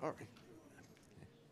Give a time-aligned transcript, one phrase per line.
[0.00, 0.28] All right.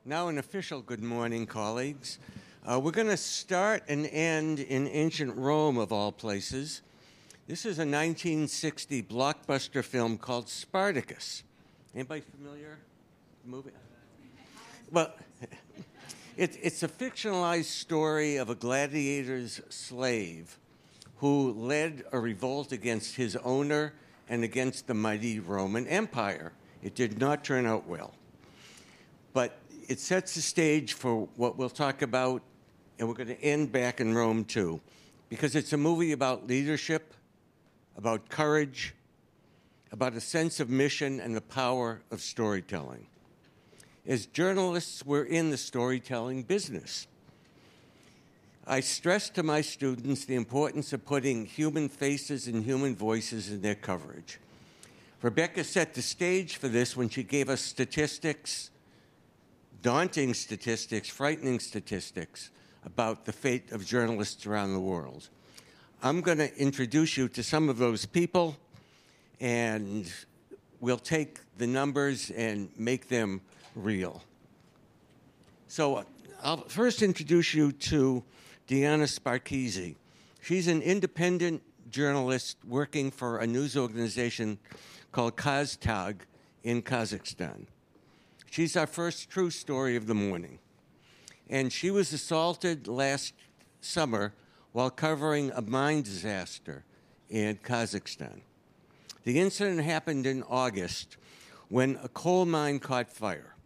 [0.05, 2.21] Now, an official good morning, colleagues.
[2.65, 6.83] Uh, we're going to start and end in ancient Rome, of all places.
[7.49, 11.43] This is a 1960 blockbuster film called Spartacus.
[11.93, 12.79] Anybody familiar?
[13.45, 13.73] Movie?
[14.93, 15.13] Well,
[16.37, 20.57] it, it's a fictionalized story of a gladiator's slave
[21.17, 23.95] who led a revolt against his owner
[24.29, 26.53] and against the mighty Roman Empire.
[26.81, 28.15] It did not turn out well.
[29.37, 32.41] But it sets the stage for what we'll talk about,
[32.99, 34.81] and we're going to end back in Rome too,
[35.29, 37.13] because it's a movie about leadership,
[37.99, 38.95] about courage,
[39.93, 43.09] about a sense of mission and the power of storytelling.
[44.07, 47.07] As journalists, we're in the storytelling business.
[48.67, 53.61] I stress to my students the importance of putting human faces and human voices in
[53.61, 54.39] their coverage.
[55.21, 58.71] Rebecca set the stage for this when she gave us statistics,
[59.87, 62.51] daunting statistics, frightening statistics
[62.85, 65.29] about the fate of journalists around the world.
[66.03, 68.57] I'm going to introduce you to some of those people,
[69.39, 70.13] and
[70.81, 73.41] we'll take the numbers and make them
[73.77, 74.25] real.
[75.69, 76.05] So uh,
[76.43, 78.25] I'll first introduce you to
[78.67, 79.95] Diana Saparkyzy.
[80.43, 84.59] She's an independent journalist working for a news organization
[85.13, 86.23] called Kaztag
[86.65, 87.67] in Kazakhstan.
[88.57, 90.61] She's our first true story of the morning.
[91.51, 93.35] And she was assaulted last
[93.83, 94.33] summer
[94.73, 96.83] while covering a mine disaster
[97.29, 98.41] in Kazakhstan.
[99.25, 101.19] The incident happened in August
[101.69, 103.57] when a coal mine caught fire.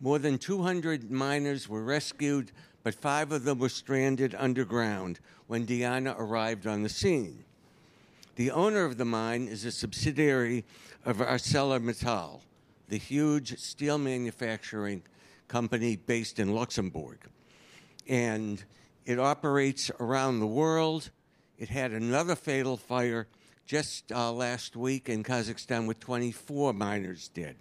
[0.00, 2.50] More than 200 miners were rescued,
[2.82, 7.44] but five of them were stranded underground when Diana arrived on the scene.
[8.36, 10.64] The owner of the mine is a subsidiary
[11.04, 12.40] of ArcelorMittal,
[12.88, 15.02] the huge steel manufacturing
[15.48, 17.18] company based in Luxembourg.
[18.08, 18.62] And
[19.06, 21.10] it operates around the world.
[21.58, 23.26] It had another fatal fire
[23.66, 27.56] just uh, last week in Kazakhstan with 24 miners dead.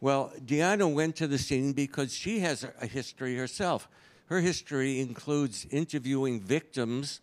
[0.00, 3.88] Well, Diana went to the scene because she has a, a history herself.
[4.26, 7.20] Her history includes interviewing victims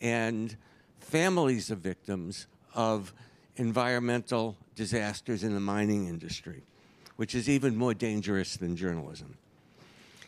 [0.00, 0.56] and
[1.00, 3.12] families of victims of
[3.58, 6.62] environmental disasters in the mining industry,
[7.16, 9.36] which is even more dangerous than journalism.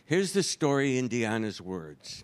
[0.05, 2.23] Here's the story in Diana's words.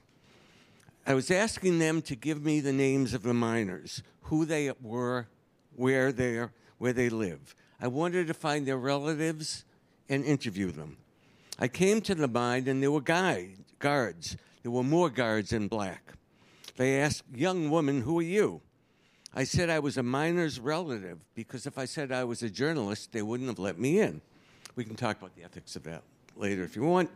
[1.06, 5.28] I was asking them to give me the names of the miners, who they were,
[5.76, 6.46] where they
[6.78, 7.56] where they live.
[7.82, 9.64] I wanted to find their relatives
[10.10, 10.98] and interview them.
[11.58, 14.38] I came to the mine and there were guide, guards.
[14.62, 16.14] There were more guards in black.
[16.76, 18.62] They asked, Young woman, who are you?
[19.38, 23.12] I said I was a miner's relative because if I said I was a journalist,
[23.12, 24.20] they wouldn't have let me in.
[24.76, 26.02] We can talk about the ethics of that
[26.36, 27.12] later if you want.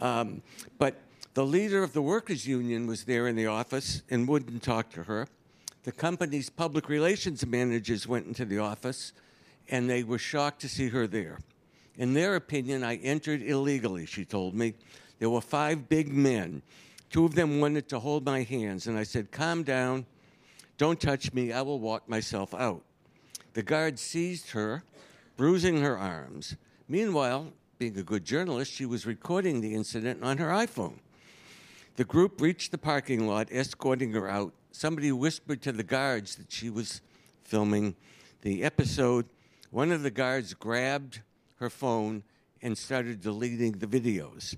[0.00, 0.40] Um,
[0.78, 1.02] but
[1.34, 5.02] the leader of the workers' union was there in the office and wouldn't talk to
[5.02, 5.28] her.
[5.82, 9.12] The company's public relations managers went into the office
[9.68, 11.40] and they were shocked to see her there.
[11.98, 14.72] In their opinion, I entered illegally, she told me.
[15.18, 16.62] There were five big men.
[17.10, 20.06] Two of them wanted to hold my hands, and I said, Calm down.
[20.80, 21.52] Don't touch me.
[21.52, 22.82] I will walk myself out.
[23.52, 24.82] The guard seized her,
[25.36, 26.56] bruising her arms.
[26.88, 30.94] Meanwhile, being a good journalist, she was recording the incident on her iPhone.
[31.96, 34.54] The group reached the parking lot, escorting her out.
[34.72, 37.02] Somebody whispered to the guards that she was
[37.44, 37.94] filming
[38.40, 39.26] the episode.
[39.70, 41.20] One of the guards grabbed
[41.56, 42.22] her phone
[42.62, 44.56] and started deleting the videos.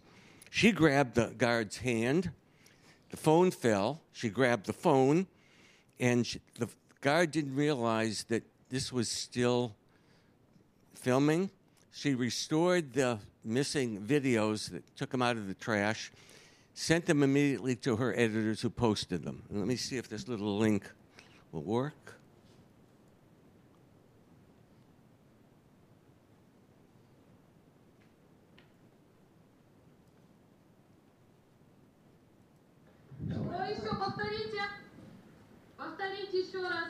[0.50, 2.30] She grabbed the guard's hand.
[3.10, 4.02] The phone fell.
[4.12, 5.26] She grabbed the phone,
[6.02, 6.68] and she, the
[7.00, 9.74] guard didn't realize that this was still
[10.94, 11.48] filming.
[11.92, 16.12] She restored the missing videos that took them out of the trash
[16.74, 19.42] sent them immediately to her editors who posted them.
[19.50, 20.90] And let me see if this little link
[21.52, 22.14] will work.
[36.32, 36.88] Повторите еще раз.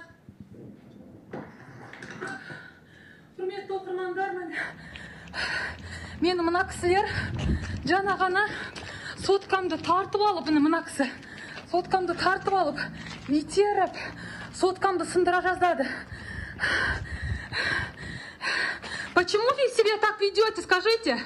[3.37, 4.31] құрметті оқырмандар
[6.23, 7.09] мені мына кісілер
[7.89, 8.45] жаңа ғана
[9.25, 11.09] соткамды тартып алып мына кісі
[11.73, 12.79] соткамды тартып алып
[13.29, 13.99] итеріп
[14.55, 15.89] соткамды сындыра жаздады
[19.15, 21.19] почему вы себя так ведете скажите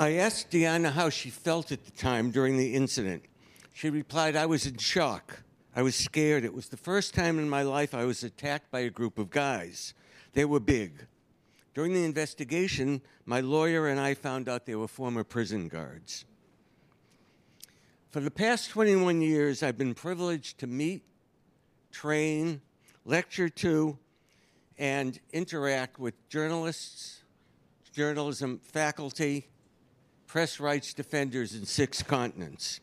[0.00, 3.24] I asked Diana how she felt at the time during the incident.
[3.72, 5.42] She replied, I was in shock.
[5.74, 6.44] I was scared.
[6.44, 9.28] It was the first time in my life I was attacked by a group of
[9.28, 9.94] guys.
[10.34, 11.04] They were big.
[11.74, 16.24] During the investigation, my lawyer and I found out they were former prison guards.
[18.10, 21.02] For the past 21 years, I've been privileged to meet,
[21.90, 22.60] train,
[23.04, 23.98] lecture to,
[24.78, 27.22] and interact with journalists,
[27.92, 29.48] journalism faculty,
[30.28, 32.80] press rights defenders in six continents.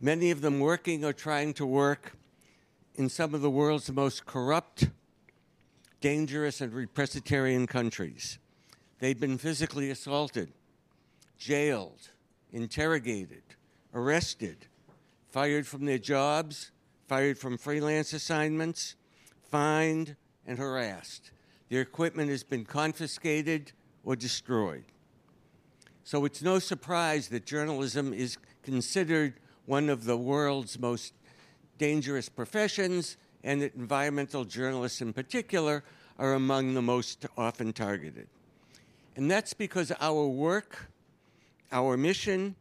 [0.00, 2.12] Many of them working or trying to work
[2.94, 4.90] in some of the world's most corrupt,
[6.02, 8.38] dangerous, and repressitarian countries.
[8.98, 10.52] They've been physically assaulted,
[11.38, 12.10] jailed,
[12.52, 13.42] interrogated,
[13.94, 14.66] arrested,
[15.30, 16.70] fired from their jobs,
[17.08, 18.94] fired from freelance assignments,
[19.50, 20.16] fined,
[20.46, 21.30] and harassed.
[21.70, 23.72] Their equipment has been confiscated
[24.04, 24.84] or destroyed.
[26.06, 31.12] So it's no surprise that journalism is considered one of the world's most
[31.78, 35.82] dangerous professions, and that environmental journalists in particular
[36.16, 38.28] are among the most often targeted.
[39.16, 40.92] And that's because our work,
[41.72, 42.54] our mission,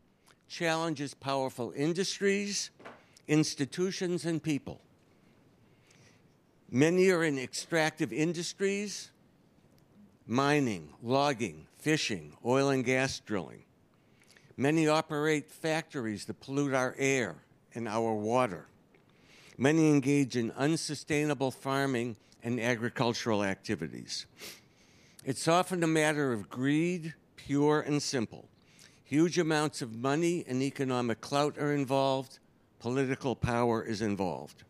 [0.49, 2.71] challenges powerful industries,
[3.27, 4.81] institutions, and people.
[6.71, 9.11] Many are in extractive industries,
[10.25, 13.61] mining, logging, fishing, oil and gas drilling.
[14.57, 17.35] Many operate factories that pollute our air
[17.75, 18.65] and our water.
[19.55, 24.25] Many engage in unsustainable farming and agricultural activities.
[25.23, 28.49] It's often a matter of greed, pure and simple.
[29.03, 32.39] Huge amounts of money and economic clout are involved,
[32.79, 34.63] political power is involved.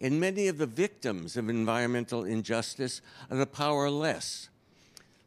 [0.00, 4.49] And many of the victims of environmental injustice are the powerless.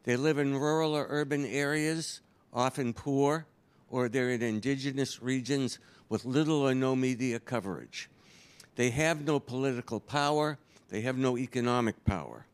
[0.04, 2.20] They live in rural or urban areas,
[2.52, 3.46] often poor,
[3.90, 5.78] or they're in indigenous regions
[6.08, 8.10] with little or no media coverage.
[8.76, 10.58] They have no political power,
[10.90, 12.46] they have no economic power.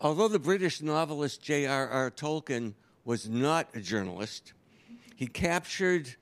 [0.00, 2.10] Although the British novelist J.R.R.
[2.12, 2.74] Tolkien
[3.04, 4.54] was not a journalist,
[5.16, 6.16] he captured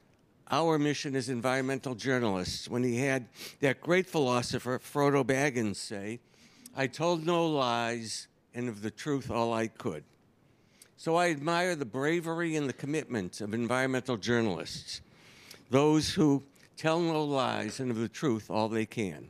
[0.51, 3.29] our mission as environmental journalists when he had
[3.61, 6.19] that great philosopher, Frodo Baggins, say,
[6.75, 8.27] I told no lies,
[8.59, 10.03] and of the truth all I could.
[10.97, 15.01] So I admire the bravery and the commitment of environmental journalists,
[15.71, 16.43] those who
[16.77, 19.29] tell no lies and of the truth all they can.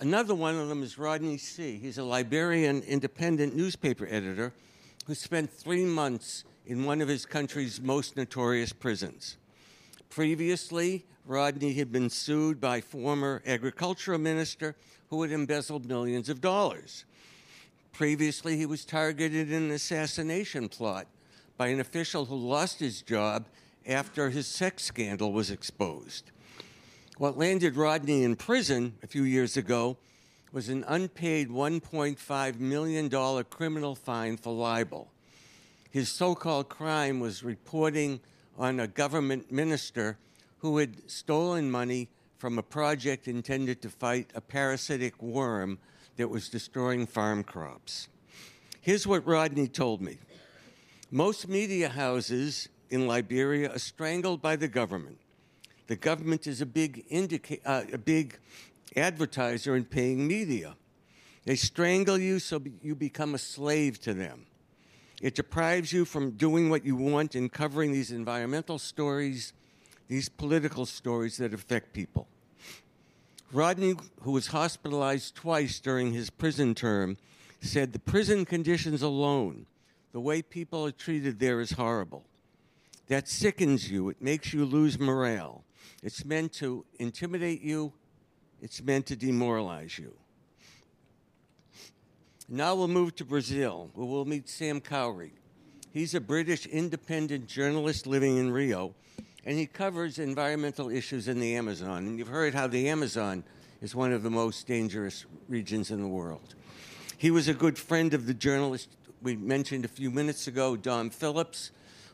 [0.00, 1.80] Another one of them is Rodney Sieh.
[1.80, 4.52] He's a Liberian independent newspaper editor
[5.06, 9.38] who spent three months in one of his country's most notorious prisons.
[10.10, 14.74] Previously, Rodney had been sued by former agricultural minister
[15.10, 17.04] who had embezzled millions of dollars.
[17.92, 21.06] Previously, he was targeted in an assassination plot
[21.56, 23.46] by an official who lost his job
[23.86, 26.32] after his sex scandal was exposed.
[27.16, 29.98] What landed Rodney in prison a few years ago
[30.50, 35.12] was an unpaid $1.5 million criminal fine for libel.
[35.92, 38.18] His so called crime was reporting
[38.58, 40.18] on a government minister
[40.60, 42.08] who had stolen money
[42.38, 45.78] from a project intended to fight a parasitic worm
[46.16, 48.08] that was destroying farm crops.
[48.80, 50.18] Here's what Rodney told me
[51.10, 55.18] Most media houses in Liberia are strangled by the government.
[55.86, 58.38] The government is a big, indica- uh, a big
[58.96, 60.76] advertiser in paying media.
[61.44, 64.46] They strangle you so you become a slave to them.
[65.20, 69.52] It deprives you from doing what you want and covering these environmental stories,
[70.10, 72.26] these political stories that affect people.
[73.52, 77.16] Rodney, who was hospitalized twice during his prison term,
[77.60, 79.66] said the prison conditions alone,
[80.12, 82.24] the way people are treated there is horrible.
[83.06, 85.64] That sickens you, it makes you lose morale.
[86.02, 87.92] It's meant to intimidate you
[88.62, 90.12] it's meant to demoralize you.
[92.48, 95.32] Now we'll move to Brazil, where we'll meet Sam Cowie.
[95.92, 98.94] He's a British independent journalist living in Rio,
[99.44, 102.06] and he covers environmental issues in the Amazon.
[102.06, 103.44] And you've heard how the Amazon
[103.80, 106.54] is one of the most dangerous regions in the world.
[107.16, 108.88] He was a good friend of the journalist
[109.22, 111.70] we mentioned a few minutes ago, Dom Phillips,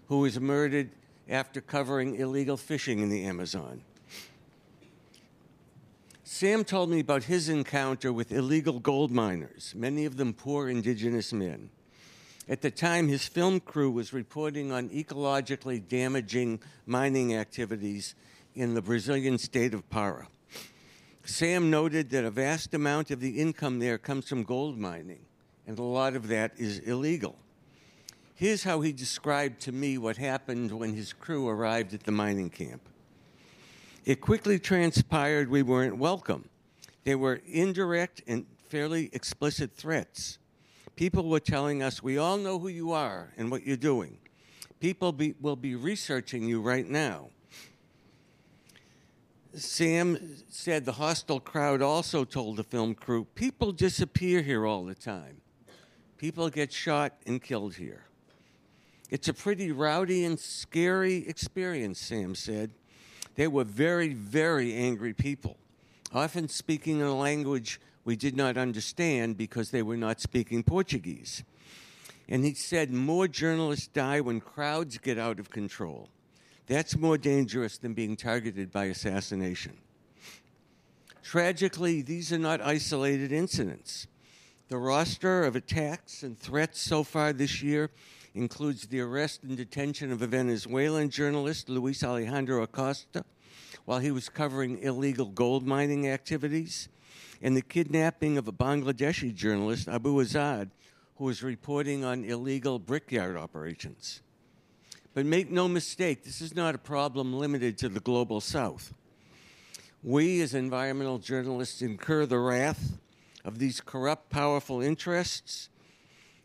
[0.09, 0.91] who was murdered
[1.29, 3.83] after covering illegal fishing in the Amazon.
[6.25, 11.33] Sam told me about his encounter with illegal gold miners, many of them poor indigenous
[11.33, 11.71] men.
[12.49, 18.15] At the time, his film crew was reporting on ecologically damaging mining activities
[18.55, 20.29] in the Brazilian state of Para.
[21.25, 25.27] Sam noted that a vast amount of the income there comes from gold mining,
[25.67, 27.37] and a lot of that is illegal.
[28.37, 32.51] Here's how he described to me what happened when his crew arrived at the mining
[32.51, 32.83] camp.
[34.05, 36.49] It quickly transpired we weren't welcome.
[37.03, 40.39] There were indirect and fairly explicit threats.
[40.97, 44.17] People were telling us, We all know who you are and what you're doing.
[44.81, 47.29] People be, will be researching you right now.
[49.55, 50.19] Sam
[50.51, 55.41] said the hostile crowd also told the film crew people disappear here all the time.
[56.19, 58.05] People get shot and killed here.
[59.11, 62.71] It's a pretty rowdy and scary experience, Sam said.
[63.35, 65.59] They were very, very angry people,
[66.13, 71.43] often speaking in a language we did not understand because they were not speaking Portuguese.
[72.29, 76.09] And he said more journalists die when crowds get out of control.
[76.69, 79.77] That's more dangerous than being targeted by assassination.
[81.25, 84.07] Tragically, these are not isolated incidents.
[84.69, 87.91] The roster of attacks and threats so far this year
[88.35, 93.25] includes the arrest and detention of a Venezuelan journalist, Luis Alejandro Acosta,
[93.87, 96.89] while he was covering illegal gold mining activities,
[97.41, 100.71] and the kidnapping of a Bangladeshi journalist, Abu Azad,
[101.17, 104.21] who was reporting on illegal brickyard operations.
[105.15, 108.93] But make no mistake, this is not a problem limited to the global south.
[110.03, 112.99] We, as environmental journalists, incur the wrath
[113.45, 115.69] of these corrupt, powerful interests.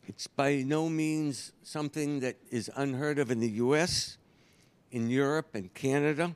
[0.07, 4.17] It's by no means something that is unheard of in the US,
[4.91, 6.35] in Europe, and Canada.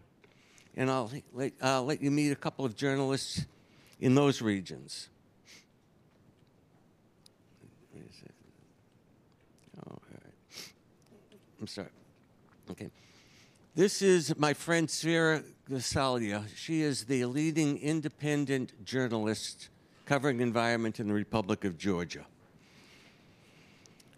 [0.75, 3.46] And I'll let, let you meet a couple of journalists
[4.00, 5.10] in those regions.
[11.65, 11.88] I'm sorry.
[12.70, 12.91] Okay.
[13.74, 16.44] This is my friend Sarah Gasalia.
[16.55, 19.70] She is the leading independent journalist
[20.05, 22.25] covering environment in the Republic of Georgia.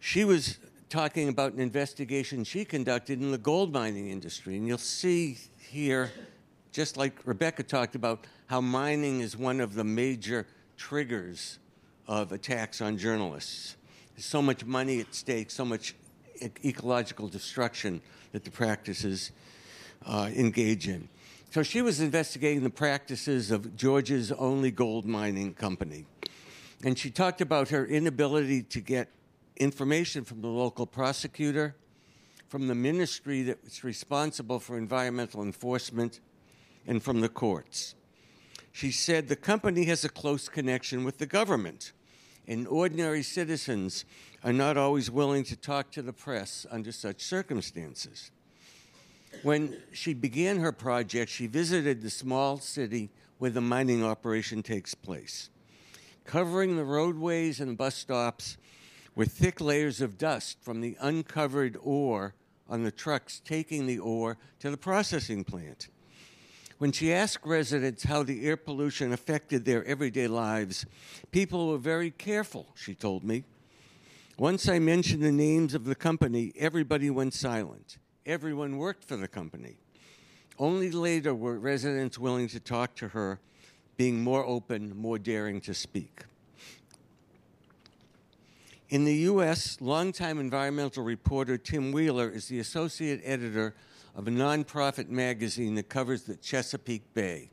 [0.01, 0.57] She was
[0.89, 4.57] talking about an investigation she conducted in the gold mining industry.
[4.57, 6.11] And you'll see here,
[6.71, 10.47] just like Rebecca talked about, how mining is one of the major
[10.77, 11.59] triggers
[12.07, 13.75] of attacks on journalists.
[14.15, 15.95] There's so much money at stake, so much
[16.63, 19.31] ecological destruction that the practices
[20.05, 21.09] uh, engage in.
[21.49, 26.05] So she was investigating the practices of Georgia's only gold mining company.
[26.83, 29.09] And she talked about her inability to get
[29.55, 31.75] information from the local prosecutor,
[32.47, 36.19] from the ministry that was responsible for environmental enforcement,
[36.87, 37.93] and from the courts.
[38.71, 41.91] She said the company has a close connection with the government,
[42.47, 44.05] and ordinary citizens
[44.43, 48.31] are not always willing to talk to the press under such circumstances.
[49.43, 54.95] When she began her project, she visited the small city where the mining operation takes
[54.95, 55.49] place.
[56.25, 58.57] Covering the roadways and bus stops
[59.15, 62.35] were thick layers of dust from the uncovered ore
[62.69, 65.89] on the trucks taking the ore to the processing plant.
[66.77, 70.85] When she asked residents how the air pollution affected their everyday lives,
[71.31, 73.43] people were very careful, she told me.
[74.37, 77.97] Once I mentioned the names of the company, everybody went silent.
[78.27, 79.77] Everyone worked for the company.
[80.59, 83.39] Only later were residents willing to talk to her,
[83.95, 86.25] being more open, more daring to speak.
[88.89, 93.73] In the U.S., longtime environmental reporter Tim Wheeler is the associate editor
[94.17, 97.51] of a nonprofit magazine that covers the Chesapeake Bay.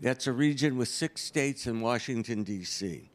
[0.00, 3.08] That's a region with six states and Washington, D.C.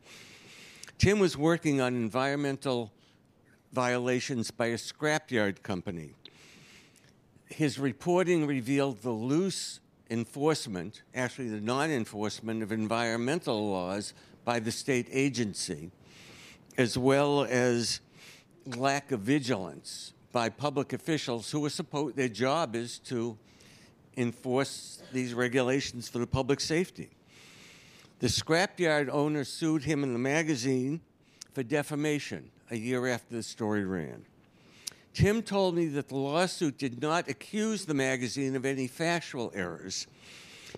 [0.98, 2.94] Tim was working on environmental
[3.74, 6.14] violations by a scrapyard company.
[7.48, 14.14] His reporting revealed the loose enforcement, actually, the non enforcement of environmental laws
[14.46, 15.92] by the state agency,
[16.78, 18.00] as well as
[18.66, 23.36] lack of vigilance by public officials who are supposed, their job is to
[24.18, 27.10] enforce these regulations for the public safety.
[28.20, 31.02] The scrapyard owner sued him in the magazine
[31.56, 34.26] for defamation a year after the story ran.
[35.12, 40.06] Tim told me that the lawsuit did not accuse the magazine of any factual errors,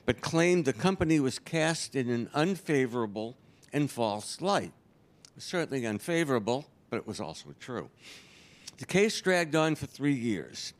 [0.05, 3.35] but claimed the company was cast in an unfavorable
[3.73, 4.71] and false light.
[5.25, 7.89] It was certainly unfavorable, but it was also true.
[8.79, 10.73] The case dragged on for three years.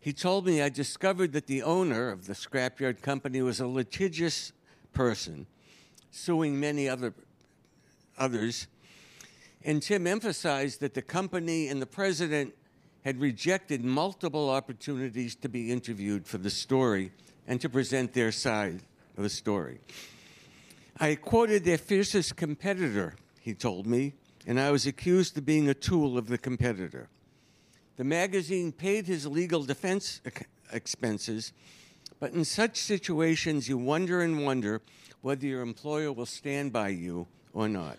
[0.00, 4.52] He told me I discovered that the owner of the scrapyard company was a litigious
[4.92, 5.46] person,
[6.10, 7.14] suing many other
[8.18, 8.68] others
[9.64, 12.54] and Tim emphasized that the company and the president
[13.04, 17.12] had rejected multiple opportunities to be interviewed for the story
[17.46, 18.82] and to present their side
[19.16, 19.80] of the story.
[20.98, 24.14] I quoted their fiercest competitor, he told me,
[24.46, 27.08] and I was accused of being a tool of the competitor.
[27.96, 30.20] The magazine paid his legal defense
[30.72, 31.52] expenses,
[32.18, 34.80] but in such situations, you wonder and wonder
[35.20, 37.98] whether your employer will stand by you or not.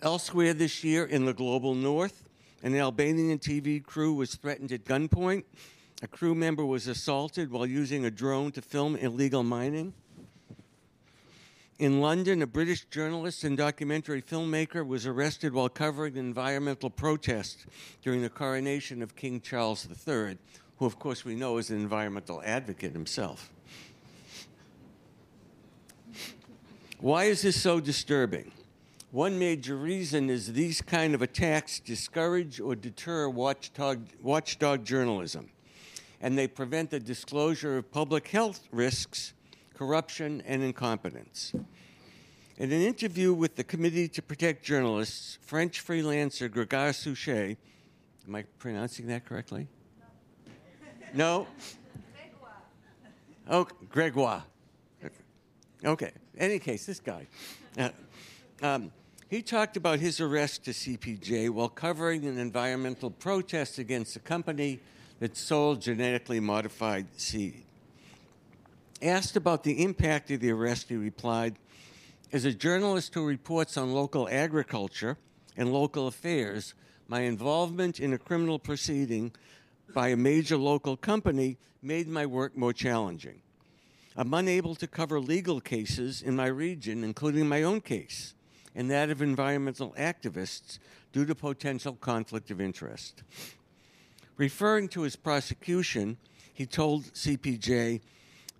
[0.00, 2.28] Elsewhere this year in the global north,
[2.62, 5.44] an Albanian TV crew was threatened at gunpoint.
[6.02, 9.92] A crew member was assaulted while using a drone to film illegal mining.
[11.80, 17.66] In London, a British journalist and documentary filmmaker was arrested while covering environmental protest
[18.00, 20.38] during the coronation of King Charles III,
[20.78, 23.50] who, of course, we know is an environmental advocate himself.
[27.00, 28.52] Why is this so disturbing?
[29.10, 35.50] One major reason is these kind of attacks discourage or deter watchdog, watchdog journalism,
[36.20, 39.34] and they prevent the disclosure of public health risks
[39.74, 41.52] corruption, and incompetence.
[42.56, 47.56] In an interview with the Committee to Protect Journalists, French freelancer Gregor Suchet,
[48.26, 49.66] am I pronouncing that correctly?
[51.12, 51.40] No?
[51.40, 51.46] No.
[53.50, 54.42] Oh, Gregoire.
[55.84, 56.12] Okay.
[56.34, 57.26] In any case, this guy.
[57.76, 57.90] Uh,
[58.62, 58.90] um,
[59.28, 64.80] he talked about his arrest to CPJ while covering an environmental protest against a company
[65.18, 67.63] that sold genetically modified seed.
[69.04, 71.58] Asked about the impact of the arrest, he replied,
[72.32, 75.18] As a journalist who reports on local agriculture
[75.58, 76.72] and local affairs,
[77.06, 79.32] my involvement in a criminal proceeding
[79.92, 83.42] by a major local company made my work more challenging.
[84.16, 88.32] I'm unable to cover legal cases in my region, including my own case
[88.74, 90.78] and that of environmental activists,
[91.12, 93.22] due to potential conflict of interest.
[94.36, 96.16] Referring to his prosecution,
[96.52, 98.00] he told CPJ,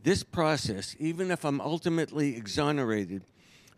[0.04, 3.22] this process, even if I'm ultimately exonerated,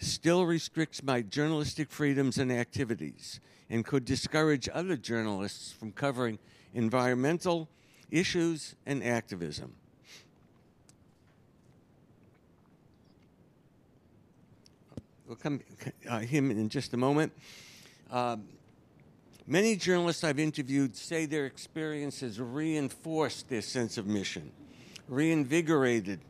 [0.00, 3.40] still restricts my journalistic freedoms and activities
[3.70, 6.40] and could discourage other journalists from covering
[6.74, 7.68] environmental
[8.10, 9.72] issues and activism.
[15.28, 15.60] We'll come
[16.08, 17.32] uh, him in just a moment.
[18.10, 18.44] Um,
[19.46, 24.50] many journalists I've interviewed say their experiences reinforced their sense of mission
[25.08, 26.20] reinvigorated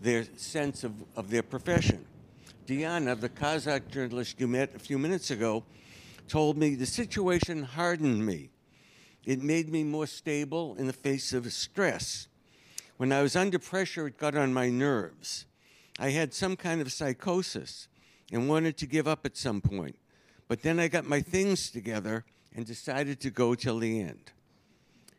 [0.00, 2.04] their sense of, of their profession.
[2.66, 5.64] Diana, the Kazakh journalist you met a few minutes ago,
[6.28, 8.50] told me the situation hardened me.
[9.24, 12.28] It made me more stable in the face of stress.
[12.96, 15.46] When I was under pressure, it got on my nerves.
[15.98, 17.88] I had some kind of psychosis
[18.32, 19.96] and wanted to give up at some point.
[20.48, 24.32] But then I got my things together and decided to go till the end.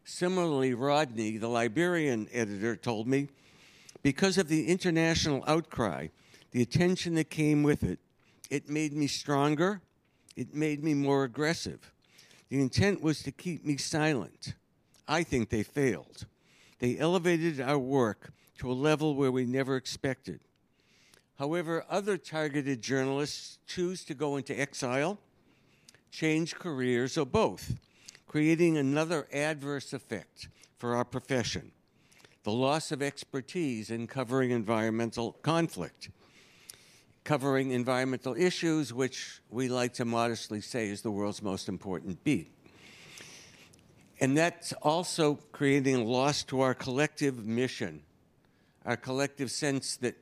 [0.06, 3.30] Similarly, Rodney, the Liberian editor, told me
[4.02, 6.08] because of the international outcry,
[6.52, 8.00] the attention that came with it,
[8.50, 9.82] it made me stronger,
[10.36, 11.92] it made me more aggressive.
[12.50, 14.54] The intent was to keep me silent.
[15.08, 16.26] I think they failed.
[16.80, 20.42] They elevated our work to a level where we never expected.
[21.39, 25.18] However, other targeted journalists choose to go into exile,
[26.12, 27.74] change careers, or both
[28.34, 30.48] creating another adverse effect
[30.80, 31.72] for our profession
[32.41, 36.10] the loss of expertise in covering environmental conflict,
[37.24, 42.52] covering environmental issues, which we like to modestly say is the world's most important beat.
[44.19, 48.02] And that's also creating a loss to our collective mission,
[48.84, 50.15] our collective sense that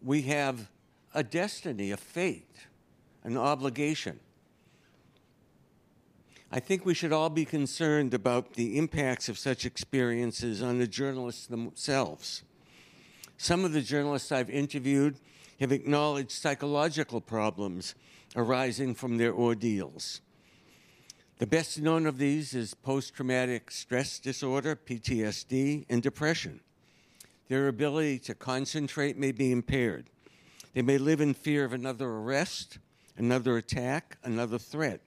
[0.00, 0.68] we have
[1.14, 2.58] a destiny, a fate,
[3.24, 4.20] an obligation
[6.56, 10.86] I think we should all be concerned about the impacts of such experiences on the
[10.86, 12.44] journalists themselves.
[13.36, 15.18] Some of the journalists I've interviewed
[15.60, 17.94] have acknowledged psychological problems
[18.34, 20.22] arising from their ordeals.
[21.40, 26.60] The best known of these is post traumatic stress disorder, PTSD, and depression.
[27.48, 30.06] Their ability to concentrate may be impaired.
[30.72, 32.78] They may live in fear of another arrest,
[33.18, 35.02] another attack, another threat.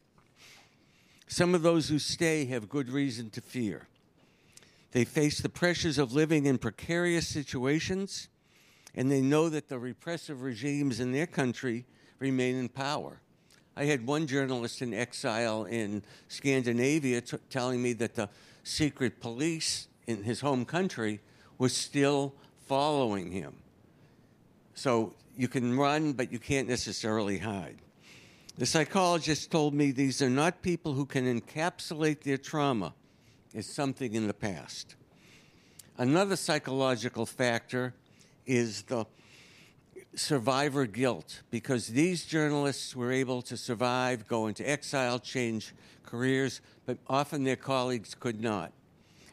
[1.30, 3.88] Some of those who stay have good reason to fear.
[4.94, 8.30] They face the pressures of living in precarious situations,
[8.96, 11.86] and they know that the repressive regimes in their country
[12.18, 13.22] remain in power.
[13.78, 18.28] I had one journalist in exile in Scandinavia t- telling me that the
[18.63, 21.22] secret police in his home country
[21.60, 22.34] was still
[22.65, 23.54] following him.
[24.74, 27.78] So you can run, but you can't necessarily hide.
[28.60, 32.93] The psychologist told me these are not people who can encapsulate their trauma
[33.56, 34.98] as something in the past.
[35.98, 37.93] Another psychological factor
[38.45, 39.06] is the
[40.13, 46.98] survivor guilt because these journalists were able to survive, go into exile, change careers, but
[47.08, 48.74] often their colleagues could not.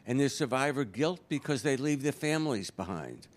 [0.05, 3.27] And there's survivor guilt because they leave their families behind.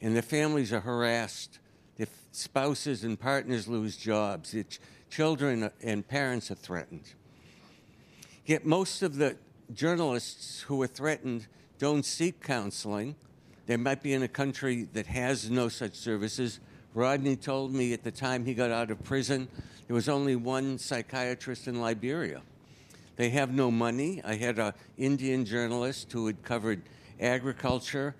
[0.00, 1.58] And their families are harassed.
[1.98, 4.54] Their spouses and partners lose jobs.
[4.70, 7.14] Ch- children and parents are threatened.
[8.44, 9.36] Yet most of the
[9.72, 11.46] journalists who are threatened
[11.78, 13.16] don't seek counseling.
[13.66, 16.60] They might be in a country that has no such services.
[16.94, 19.48] Rodney told me at the time he got out of prison,
[19.86, 22.42] there was only one psychiatrist in Liberia.
[23.16, 24.20] They have no money.
[24.24, 26.82] I had an Indian journalist who had covered
[27.20, 28.14] agriculture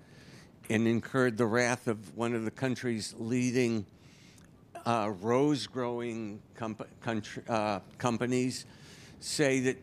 [0.69, 3.85] and incurred the wrath of one of the country's leading
[4.87, 6.41] uh, rose growing
[7.01, 8.65] country, uh, companies
[9.19, 9.77] say that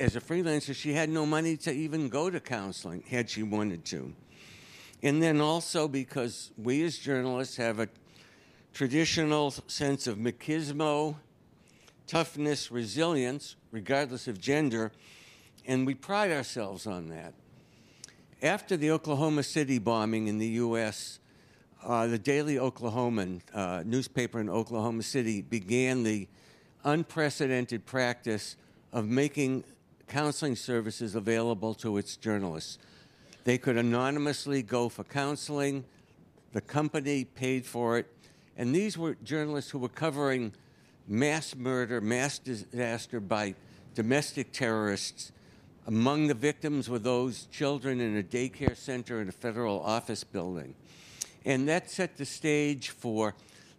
[0.00, 3.84] as a freelancer, she had no money to even go to counseling had she wanted
[3.84, 4.12] to.
[5.00, 7.88] And then also because we as journalists have a
[8.74, 11.14] traditional sense of machismo,
[12.08, 14.90] toughness, resilience, regardless of gender,
[15.66, 17.32] and we pride ourselves on that.
[18.42, 21.20] After the Oklahoma City bombing in the U.S.,
[21.84, 26.28] uh, the Daily Oklahoman uh, newspaper in Oklahoma City began the
[26.84, 28.56] unprecedented practice
[28.92, 29.64] of making
[30.08, 32.78] counseling services available to its journalists.
[33.44, 35.84] They could anonymously go for counseling,
[36.52, 38.06] the company paid for it,
[38.56, 40.52] and these were journalists who were covering
[41.06, 43.54] mass murder, mass disaster by
[43.94, 45.32] domestic terrorists.
[45.86, 50.74] Among the victims were those children in a daycare center in a federal office building.
[51.44, 53.34] And that set the stage for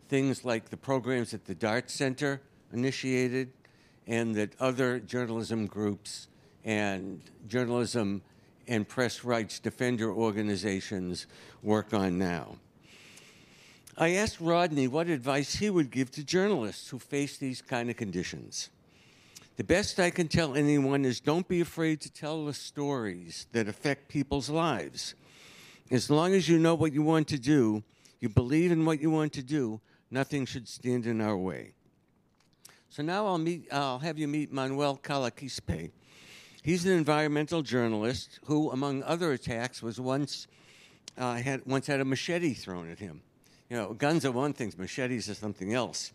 [0.08, 2.42] things like the programs that the DART Center
[2.74, 3.52] initiated
[4.08, 6.28] and that other journalism groups
[6.66, 8.22] and journalism
[8.68, 11.28] and press rights defender organizations
[11.64, 12.56] work on now.
[13.98, 17.98] I asked Rodney what advice he would give to journalists who face these kind of
[17.98, 18.70] conditions.
[19.58, 23.68] The best I can tell anyone is don't be afraid to tell the stories that
[23.68, 25.16] affect people's lives.
[25.92, 27.84] As long as you know what you want to do,
[28.20, 31.74] you believe in what you want to do, nothing should stand in our way.
[32.90, 35.92] So now I'll, meet, I'll have you meet Manuel Calloquispe.
[36.62, 40.48] He's an environmental journalist who, among other attacks, was once
[41.18, 43.22] uh, had once had a machete thrown at him.
[43.70, 46.12] You know, guns are one thing, machetes are something else.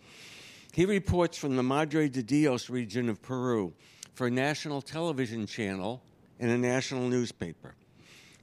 [0.73, 3.73] He reports from the Madre de Dios region of Peru
[4.15, 6.03] for a national television channel
[6.41, 7.75] and a national newspaper.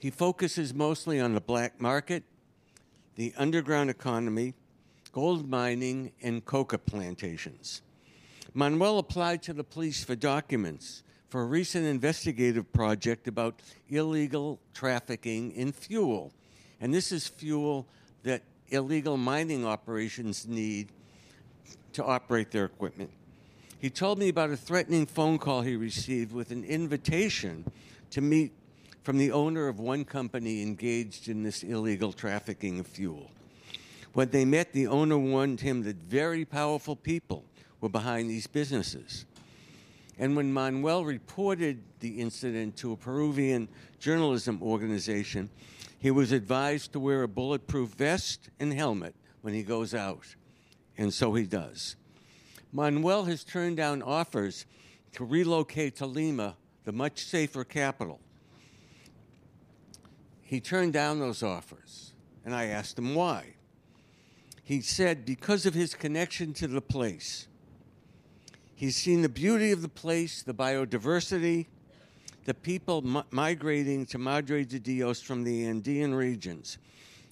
[0.02, 2.24] He focuses mostly on the black market,
[3.18, 4.56] the underground economy,
[5.12, 7.84] gold mining, and coca plantations.
[8.56, 15.52] Manuel applied to the police for documents for a recent investigative project about illegal trafficking
[15.52, 16.34] in fuel.
[16.82, 17.86] And this is fuel
[18.24, 20.88] that illegal mining operations need
[21.94, 23.12] to operate their equipment.
[23.80, 27.72] He told me about a threatening phone call he received with an invitation
[28.10, 28.52] to meet
[29.04, 33.32] from the owner of one company engaged in this illegal trafficking of fuel.
[34.14, 37.46] When they met, the owner warned him that very powerful people
[37.80, 39.26] were behind these businesses.
[40.20, 43.68] And when Manuel reported the incident to a Peruvian
[44.00, 45.50] journalism organization,
[45.98, 50.36] he was advised to wear a bulletproof vest and helmet when he goes out.
[50.98, 51.96] And so he does.
[52.72, 54.66] Manuel has turned down offers
[55.14, 58.20] to relocate to Lima, the much safer capital.
[60.52, 62.12] He turned down those offers,
[62.44, 63.54] and I asked him why.
[64.66, 67.48] He said because of his connection to the place.
[68.76, 71.68] He's seen the beauty of the place, the biodiversity,
[72.44, 76.80] the people migrating to Madre de Dios from the Andean regions,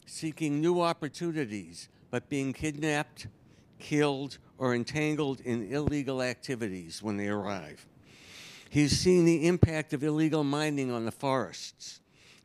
[0.05, 3.27] seeking new opportunities, but being kidnapped,
[3.79, 7.86] killed, or entangled in illegal activities when they arrive.
[8.69, 11.99] He's seen the impact of illegal mining on the forests,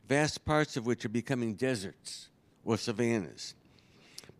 [0.07, 2.29] vast parts of which are becoming deserts
[2.63, 3.55] or savannas.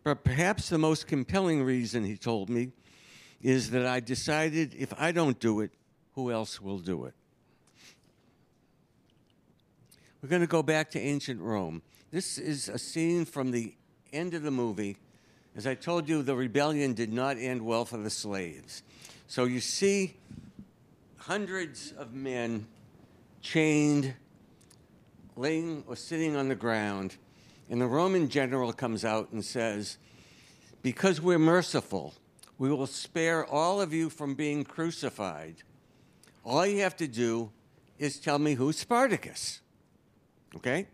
[0.04, 2.72] But perhaps the most compelling reason, he told me,
[3.42, 5.70] is that I decided if I don't do it,
[6.14, 7.14] who else will do it?
[10.22, 11.82] We're going to go back to ancient Rome.
[12.10, 13.74] This is a scene from the
[14.12, 14.96] end of the movie.
[15.54, 18.82] As I told you, the rebellion did not end well for the slaves.
[19.26, 20.16] So you see
[21.18, 22.66] hundreds of men
[23.42, 24.14] chained,
[25.36, 27.16] laying or sitting on the ground,
[27.68, 29.98] and the Roman general comes out and says,
[30.82, 32.14] Because we're merciful,
[32.58, 35.56] we will spare all of you from being crucified.
[36.44, 37.50] All you have to do
[37.98, 39.60] is tell me who's Spartacus.
[40.54, 40.86] Okay?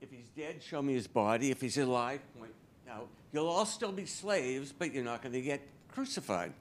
[0.00, 1.50] If he's dead, show me his body.
[1.50, 2.52] If he's alive, point
[2.90, 3.08] out.
[3.32, 6.52] You'll all still be slaves, but you're not going to get crucified.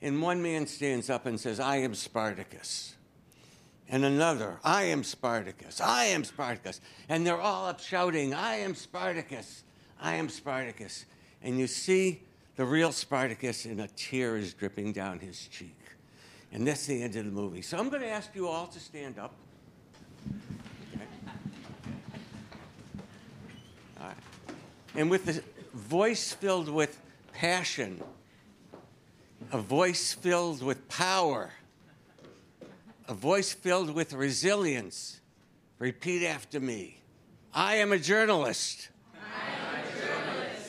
[0.00, 2.94] And one man stands up and says, I am Spartacus.
[3.88, 5.80] And another, I am Spartacus.
[5.80, 6.80] I am Spartacus.
[7.08, 9.64] And they're all up shouting, I am Spartacus.
[10.00, 11.06] I am Spartacus.
[11.42, 12.22] And you see
[12.56, 15.76] the real Spartacus, and a tear is dripping down his cheek.
[16.52, 17.62] And that's the end of the movie.
[17.62, 19.34] So I'm going to ask you all to stand up.
[24.94, 25.42] And with the
[25.74, 27.00] voice filled with
[27.32, 28.02] passion,
[29.52, 31.52] a voice filled with power,
[33.08, 35.20] a voice filled with resilience,
[35.78, 36.98] repeat after me
[37.54, 38.90] I am a journalist.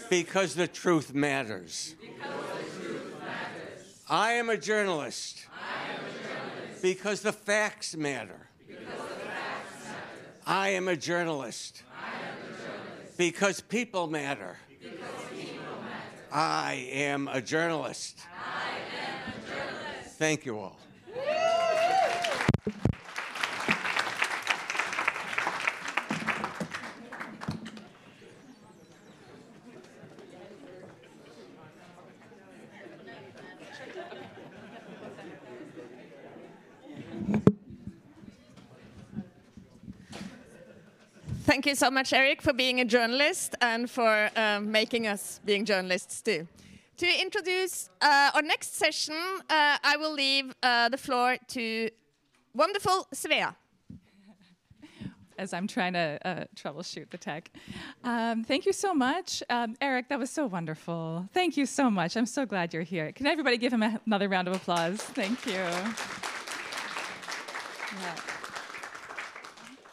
[0.10, 1.94] Because the truth matters.
[4.10, 5.46] I am a journalist.
[6.82, 8.50] Because the facts matter.
[8.68, 10.42] The facts matter.
[10.48, 11.84] I am a journalist.
[13.18, 14.58] Because people matter.
[16.32, 18.20] I am a journalist.
[18.36, 20.18] I am a journalist.
[20.18, 20.80] Thank you all.
[41.50, 45.66] Thank you so much, Eric, for being a journalist and for um, making us being
[45.66, 46.48] journalists too.
[46.98, 49.16] To introduce uh, our next session,
[49.50, 51.90] uh, I will leave uh, the floor to
[52.54, 53.56] wonderful Svea.
[55.38, 57.50] As I'm trying to uh, troubleshoot the tech.
[58.04, 59.42] Um, thank you so much.
[59.50, 61.30] Um, Eric, that was so wonderful.
[61.34, 62.18] Thank you so much.
[62.18, 63.14] I'm so glad you're here.
[63.14, 64.98] Can everybody give him a, another round of applause?
[64.98, 65.54] Thank you.
[68.02, 68.16] Yeah.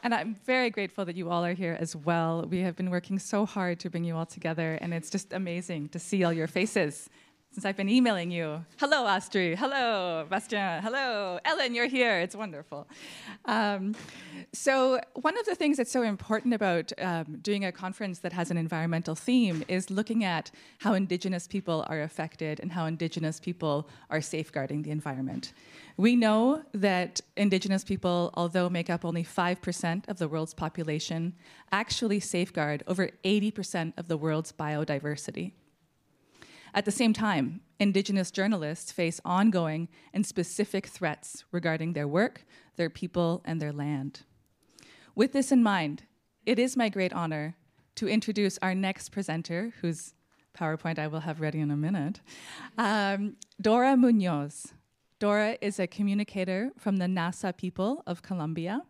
[0.03, 2.47] And I'm very grateful that you all are here as well.
[2.49, 5.89] We have been working so hard to bring you all together, and it's just amazing
[5.89, 7.09] to see all your faces
[7.57, 8.63] since I've been emailing you.
[8.79, 9.59] Hello, Astrid.
[9.59, 10.83] Hello, Bastien.
[10.83, 12.19] Hello, Ellen, you're here.
[12.19, 12.87] It's wonderful.
[13.47, 13.95] Um,
[14.53, 18.51] so, one of the things that's so important about um, doing a conference that has
[18.51, 23.89] an environmental theme is looking at how Indigenous people are affected and how Indigenous people
[24.11, 25.55] are safeguarding the environment.
[25.97, 31.33] We know that Indigenous people, although make up only 5% of the world's population,
[31.73, 35.53] actually safeguard over 80% of the world's biodiversity.
[36.77, 42.45] At the same time, Indigenous journalists face ongoing and specific threats regarding their work,
[42.77, 44.21] their people, and their land.
[45.15, 46.03] With this in mind,
[46.45, 47.57] it is my great honor
[47.95, 50.13] to introduce our next presenter, whose
[50.55, 52.21] PowerPoint I will have ready in a minute,
[52.77, 54.75] um, Dora Munoz.
[55.19, 58.83] Dora is a communicator from the Nasa people of Colombia.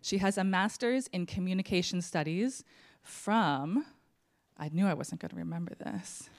[0.00, 2.62] She has a master's in communication studies
[3.02, 3.84] from,
[4.56, 6.30] I knew I wasn't going to remember this.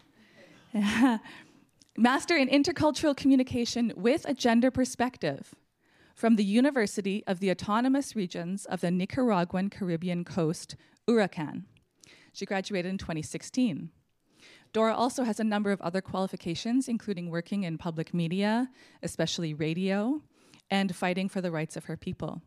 [1.98, 5.56] Master in intercultural communication with a gender perspective
[6.16, 10.76] from the University of the Autonomous Regions of the Nicaraguan Caribbean Coast,
[11.08, 11.64] URACCAN.
[12.34, 13.90] She graduated in 2016.
[14.74, 18.70] Dora also has a number of other qualifications, including working in public media,
[19.02, 20.22] especially radio,
[20.70, 22.42] and fighting for the rights of her people.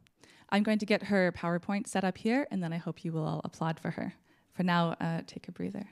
[0.51, 3.25] I'm going to get her PowerPoint set up here, and then I hope you will
[3.25, 4.15] all applaud for her.
[4.53, 5.89] For now, uh, take a breather.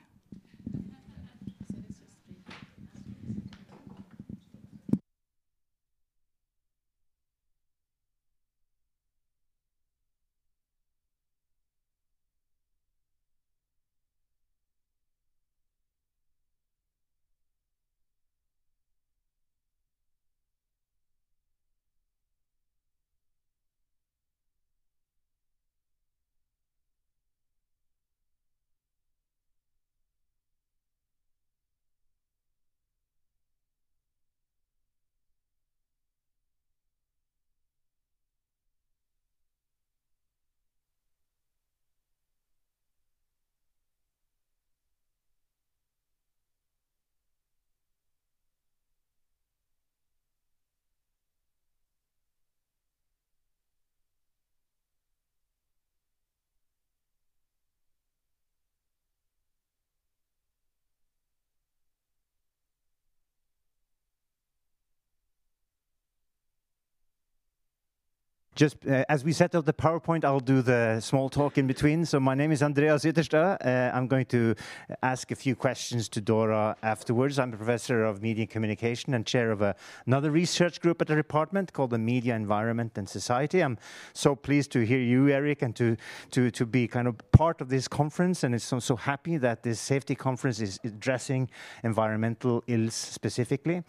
[68.59, 72.05] Just uh, as we set up the PowerPoint, I'll do the small talk in between.
[72.05, 73.65] So my name is Andreas Ytterstad.
[73.65, 74.53] Uh, I'm going to
[75.01, 77.39] ask a few questions to Dora afterwards.
[77.39, 81.15] I'm a professor of media communication and chair of a, another research group at the
[81.15, 83.61] department called the Media Environment and Society.
[83.61, 83.77] I'm
[84.11, 85.95] so pleased to hear you, Eric, and to
[86.31, 88.43] to to be kind of part of this conference.
[88.43, 91.49] And it's so, so happy that this safety conference is addressing
[91.85, 93.83] environmental ills specifically.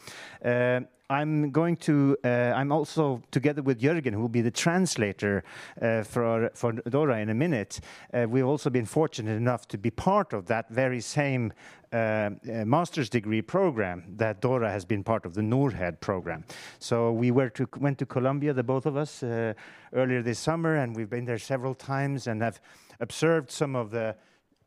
[0.45, 5.43] Uh, I'm going to, uh, I'm also together with Jürgen, who will be the translator
[5.83, 7.81] uh, for, for Dora in a minute.
[8.15, 11.53] Uh, we've also been fortunate enough to be part of that very same
[11.93, 12.31] uh, uh,
[12.65, 16.45] master's degree program that Dora has been part of, the Norhed program.
[16.79, 19.55] So we were to, went to Colombia, the both of us, uh,
[19.93, 22.61] earlier this summer, and we've been there several times and have
[23.01, 24.15] observed some of the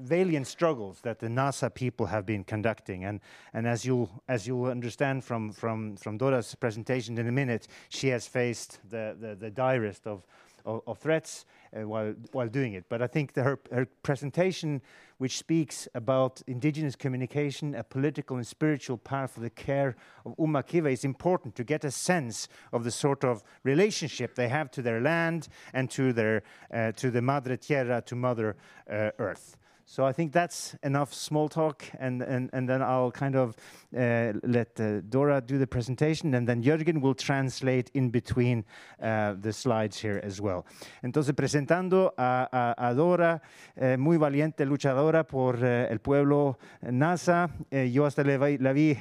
[0.04, 3.06] valiant struggles that the Nasa people have been conducting.
[3.06, 3.20] And,
[3.54, 8.10] and as, you'll, as you'll understand from, from, from Dora's presentation in a minute, she
[8.10, 10.24] has faced the, the, the direst of,
[10.66, 12.86] of, of threats uh, while, while doing it.
[12.90, 14.82] But I think her, her presentation,
[15.18, 20.64] which speaks about indigenous communication, a political and spiritual path for the care of Uma
[20.64, 24.82] Kiwe, is important to get a sense of the sort of relationship they have to
[24.82, 28.56] their land and to, their, uh, to the Madre Tierra, to Mother
[28.90, 29.58] uh, Earth.
[29.86, 33.56] So I think that's enough small talk, and, and, and then I'll kind of
[33.96, 38.64] uh, let uh, Dora do the presentation, and then Jürgen will translate in between
[39.02, 40.66] uh, the slides here as well.
[41.04, 43.42] Entonces, presentando a, a, a Dora,
[43.76, 47.50] eh, muy valiente luchadora por eh, el pueblo Nasa.
[47.70, 48.98] Eh, yo hasta la vi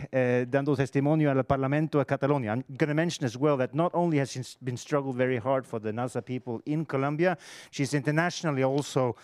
[0.49, 2.53] dando testimonio al Parlamento de Cataluña.
[2.53, 5.65] I'm going to mention as well that not only has she been struggled very hard
[5.65, 7.39] for the Nasa people in Colombia,
[7.71, 9.15] she's internationally also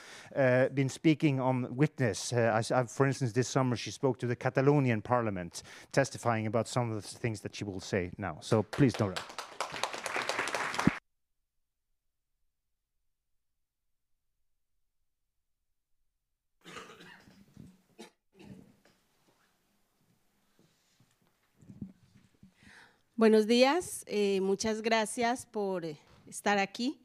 [0.73, 2.33] been speaking on witness.
[2.33, 6.69] Uh, I, I, for instance, this summer she spoke to the Catalonian parliament, testifying about
[6.69, 8.39] some of the things that she will say now.
[8.41, 9.17] So please, Dora.
[23.19, 25.83] Buenos días, eh, muchas gracias por
[26.29, 27.01] estar aquí,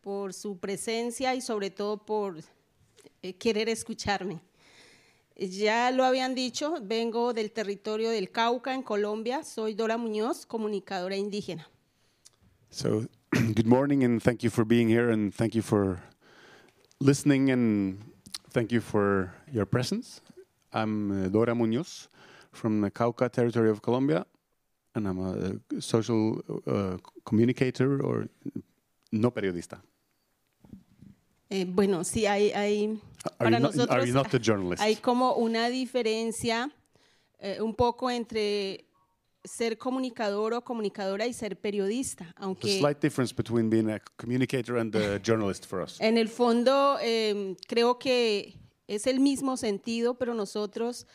[0.00, 2.42] por su presencia y sobre todo por
[3.22, 4.40] eh, querer escucharme.
[5.36, 9.44] Ya lo habían dicho, vengo del territorio del Cauca, en Colombia.
[9.44, 11.66] Soy Dora Muñoz, comunicadora indígena.
[12.70, 13.06] So,
[13.54, 16.00] good morning and thank you for being here and thank you for
[17.00, 17.98] listening and
[18.50, 20.20] thank you for your presence.
[20.72, 22.08] I'm uh, Dora Muñoz
[22.52, 24.26] from the Cauca territory of Colombia
[24.94, 28.28] and I'm a social uh, communicator or
[29.12, 29.80] no periodista.
[31.54, 32.98] Eh, bueno, sí, hay, hay
[33.36, 34.08] para nosotros
[34.78, 36.70] hay como una diferencia
[37.38, 38.86] eh, un poco entre
[39.44, 44.96] ser comunicador o comunicadora y ser periodista, aunque slight difference between being a communicator and
[44.96, 46.00] a journalist for us.
[46.00, 51.06] En el fondo em, creo que es el mismo sentido, pero nosotros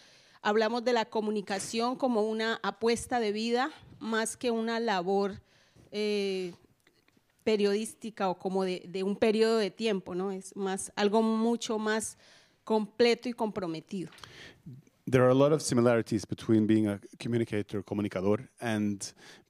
[0.43, 5.41] hablamos de la comunicación como una apuesta de vida más que una labor
[5.91, 6.53] eh,
[7.47, 10.33] periodística o como de, de, un periodo de tiempo, ¿no?
[10.33, 12.17] Es más algo mucho más
[12.65, 14.09] completo y comprometido.
[15.09, 19.01] There are a lot of similarities between being a communicator, comunicador, and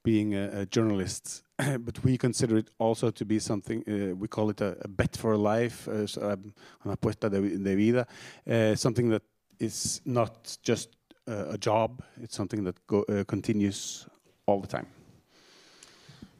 [0.04, 1.42] being a, a journalist,
[1.80, 5.16] but we consider it also to be something, uh, we call it a, a, bet
[5.16, 6.36] for life, uh,
[6.84, 8.06] una apuesta de, de vida,
[8.46, 9.22] uh, something that
[9.58, 10.90] is not just
[11.26, 14.06] a job, it's something that go, continues
[14.46, 14.86] all the time.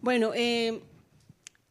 [0.00, 0.80] Bueno, eh,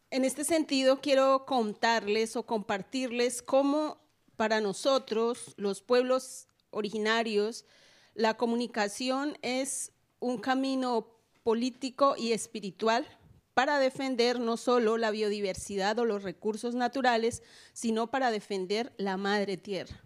[0.10, 3.98] En este sentido, quiero contarles o compartirles cómo
[4.38, 7.66] para nosotros, los pueblos originarios,
[8.14, 11.08] la comunicación es un camino
[11.44, 13.06] político y espiritual
[13.54, 17.44] para defender no solo la biodiversidad o los recursos naturales,
[17.74, 20.02] sino para defender la madre tierra.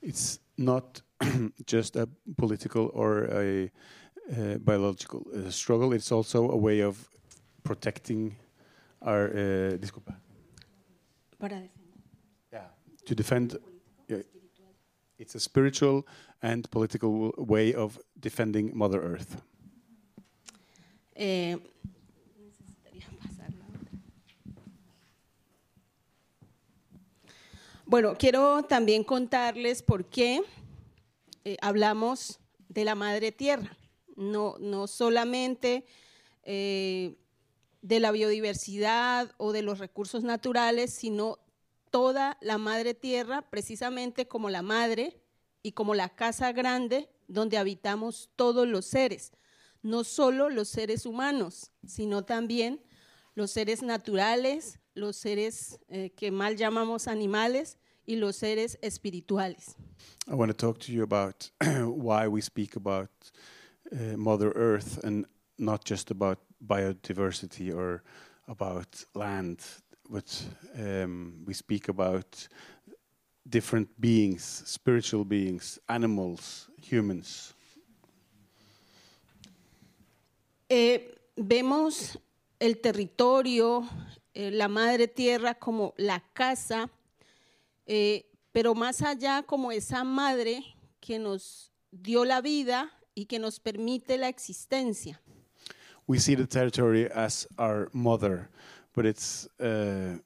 [0.00, 1.02] It's not
[1.66, 3.70] just a political or a
[4.30, 7.08] uh, biological uh, struggle, it's also a way of
[7.62, 8.36] protecting
[9.04, 10.14] are, uh, disculpa.
[11.38, 11.70] Para defender.
[12.52, 12.68] Yeah,
[13.06, 13.58] to defend.
[14.08, 14.22] Yeah,
[15.18, 16.06] it's a spiritual
[16.42, 19.42] and political way of defending Mother Earth.
[21.14, 21.58] Eh,
[27.86, 30.42] bueno, quiero también contarles por qué
[31.44, 32.38] eh, hablamos
[32.68, 33.76] de la Madre Tierra.
[34.16, 35.84] No, no solamente
[36.44, 37.14] eh,
[37.82, 41.38] de la biodiversidad o de los recursos naturales, sino
[41.90, 45.20] toda la madre tierra, precisamente como la madre
[45.62, 49.32] y como la casa grande donde habitamos todos los seres,
[49.82, 52.80] no solo los seres humanos, sino también
[53.34, 59.76] los seres naturales, los seres eh, que mal llamamos animales y los seres espirituales.
[60.28, 63.10] I want to talk to you about why we speak about
[63.92, 65.26] uh, Mother Earth and
[65.58, 68.02] not just about biodiversity or
[68.48, 69.60] about land,
[70.08, 70.44] but
[70.78, 72.48] um, we speak about
[73.48, 77.54] different beings, spiritual beings, animals, humans.
[80.68, 82.18] Eh, vemos
[82.58, 83.86] el territorio,
[84.34, 86.88] eh, la madre tierra como la casa,
[87.86, 90.64] eh, pero más allá como esa madre
[91.00, 95.20] que nos dio la vida y que nos permite la existencia.
[96.06, 98.48] We see the territory as our mother,
[98.94, 100.18] but it's uh,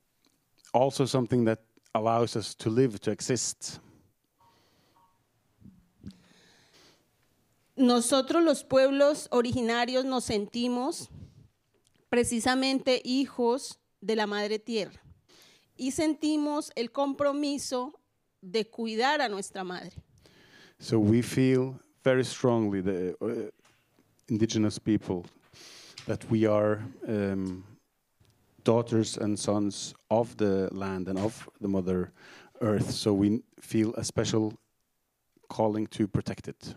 [0.73, 1.61] also something that
[1.95, 3.81] allows us to live, to exist.
[7.77, 11.11] Nosotros los pueblos originarios nos sentimos
[12.09, 14.99] precisamente hijos de la madre tierra
[15.77, 17.93] y sentimos el compromiso
[18.41, 19.93] de cuidar a nuestra madre.
[20.79, 23.51] So we feel very strongly, the uh,
[24.29, 25.25] indigenous people,
[26.07, 27.65] that we are um,
[28.65, 32.13] daughters and sons of the land and of the Mother
[32.61, 32.91] Earth.
[32.91, 34.55] So we feel a special
[35.49, 36.75] calling to protect it.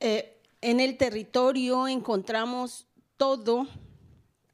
[0.00, 0.22] Eh,
[0.62, 2.86] en el territorio encontramos
[3.16, 3.66] todo,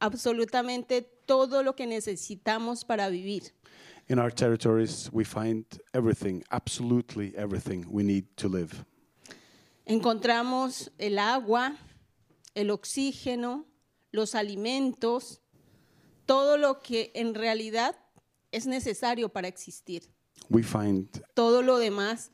[0.01, 3.53] absolutamente todo lo que necesitamos para vivir.
[4.09, 8.84] In our territories, we find everything, absolutely everything we need to live.
[9.84, 11.76] Encontramos el agua,
[12.57, 13.66] el oxígeno,
[14.11, 15.42] los alimentos,
[16.24, 17.94] todo lo que en realidad
[18.50, 20.02] es necesario para existir.
[20.50, 22.32] We find Todo lo demás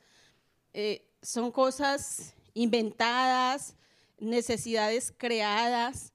[0.73, 3.75] eh, son cosas inventadas,
[4.19, 6.13] necesidades creadas,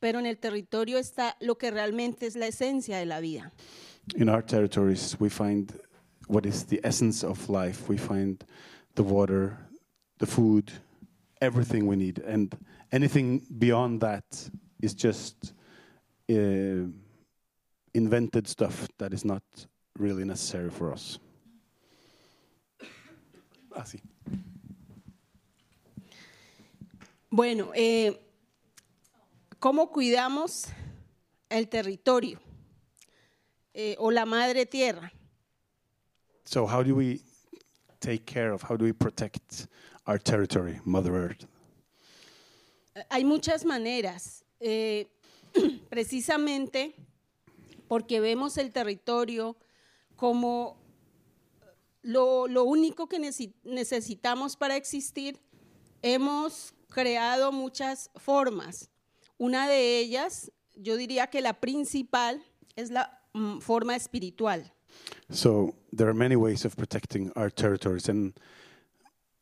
[0.00, 3.52] pero en el territorio está lo que realmente es la esencia de la vida.
[4.16, 5.72] in our territories, we find
[6.26, 7.88] what is the essence of life.
[7.88, 8.44] We find
[8.96, 9.56] the water,
[10.18, 10.72] the food,
[11.40, 12.56] everything we need, and
[12.92, 14.24] anything beyond that
[14.80, 15.52] is just
[16.30, 16.86] uh,
[17.94, 19.42] invented stuff that is not
[19.98, 21.18] really necessary for us.
[23.76, 24.00] Así.
[27.30, 28.16] Bueno, eh,
[29.58, 30.68] ¿cómo cuidamos
[31.50, 32.38] el territorio
[33.72, 35.10] eh, o la madre tierra?
[36.44, 37.20] So, how do we
[38.00, 39.66] take care of, how do we protect
[40.06, 41.46] our territory, Mother Earth?
[43.10, 45.08] Hay muchas maneras, eh,
[45.90, 46.94] precisamente
[47.88, 49.56] porque vemos el territorio
[50.16, 50.76] como
[52.02, 55.40] lo, lo único que necesi- necesitamos para existir.
[56.02, 58.90] Hemos creado muchas formas.
[59.38, 62.42] Una de ellas, yo diría que la principal,
[62.76, 64.70] es la mm, forma espiritual.
[65.30, 68.38] So there are many ways of protecting our territories, and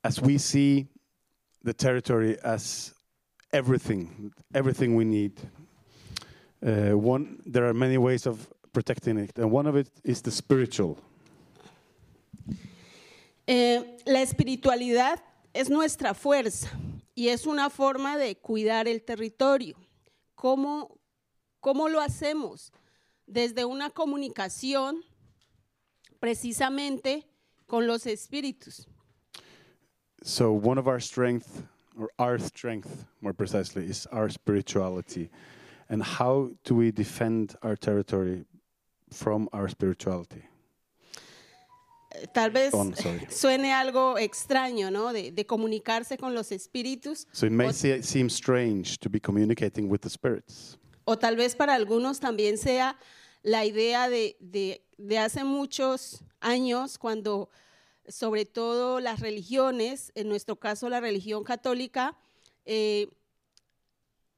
[0.05, 0.87] as we see
[1.63, 2.95] the territory as
[3.53, 5.41] everything, everything we need,
[6.65, 10.31] uh, one there are many ways of protecting it, and one of it is the
[10.31, 10.99] spiritual.
[13.47, 15.21] Eh, la espiritualidad
[15.53, 16.71] es nuestra fuerza
[17.15, 19.77] y es una forma de cuidar el territorio.
[20.35, 20.99] ¿Cómo,
[21.61, 22.73] cómo lo hacemos?
[23.27, 25.03] Desde una comunicación
[26.21, 27.27] precisamente
[27.67, 28.87] con los espíritus.
[30.25, 31.65] So one of our strength,
[31.99, 35.31] or our strength, more precisely, is our spirituality,
[35.89, 38.45] and how do we defend our territory
[39.11, 40.43] from our spirituality?
[42.35, 42.95] Tal vez oh, On,
[43.31, 45.13] suene algo extraño, ¿no?
[45.13, 47.27] De, de comunicarse con los espíritus.
[47.33, 50.77] So it may o- se- seem strange to be communicating with the spirits.
[51.07, 52.95] O tal vez para algunos también sea
[53.43, 57.49] la idea de, de- de hace muchos años, cuando
[58.09, 62.17] sobre todo las religiones, en nuestro caso la religión católica,
[62.65, 63.09] eh,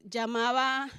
[0.01, 0.91] llamaba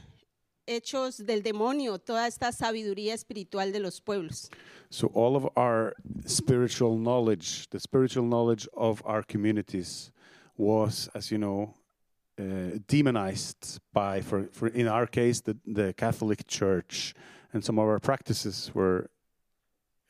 [0.68, 4.49] hechos del demonio toda esta sabiduría espiritual de los pueblos.
[4.89, 5.95] So all of our
[6.26, 10.11] spiritual knowledge, the spiritual knowledge of our communities,
[10.57, 11.74] was, as you know,
[12.39, 17.13] uh, demonized by, for, for in our case, the, the Catholic Church,
[17.53, 19.09] and some of our practices were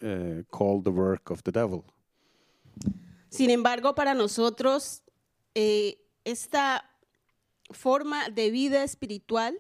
[0.03, 1.86] uh, called the work of the devil.
[3.30, 5.03] Sin embargo, para nosotros,
[5.55, 6.89] eh, esta
[7.71, 9.57] forma de vida espiritual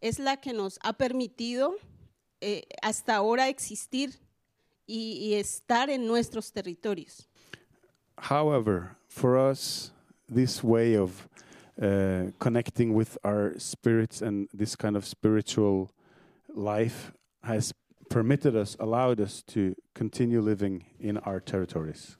[0.00, 1.74] es la que nos ha permitido
[2.40, 4.18] eh, hasta ahora existir
[4.86, 7.28] y, estar en nuestros territorios.
[8.16, 9.92] However, for us,
[10.28, 11.28] this way of
[11.80, 15.92] uh, connecting with our spirits and this kind of spiritual
[16.48, 17.72] life has
[18.08, 22.16] permitted us, allowed us to continue living in our territories.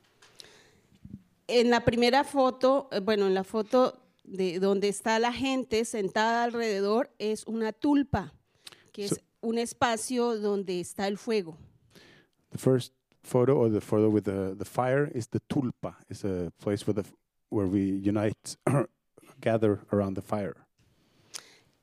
[1.53, 6.45] En la primera foto, eh, bueno, en la foto de donde está la gente sentada
[6.45, 8.33] alrededor es una tulpa,
[8.93, 11.57] que So- es un espacio donde está el fuego.
[12.51, 12.93] The first
[13.23, 15.97] photo, or the photo with the, the fire, is the tulpa.
[16.09, 17.09] It's a place where, the,
[17.51, 18.57] where we unite,
[19.41, 20.55] gather around the fire.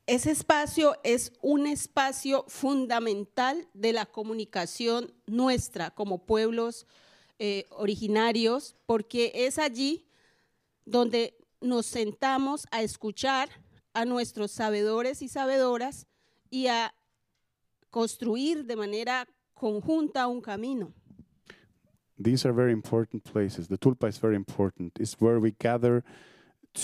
[0.05, 6.86] Ese espacio es un espacio fundamental de la comunicación nuestra como pueblos
[7.39, 10.05] eh, originarios, porque es allí
[10.85, 13.49] donde nos sentamos a escuchar
[13.93, 16.07] a nuestros sabedores y sabedoras
[16.49, 16.93] y a
[17.89, 20.93] construir de manera conjunta un camino.
[22.19, 23.67] These are very important places.
[23.67, 24.99] The tulpa is very important.
[24.99, 26.03] It's where we gather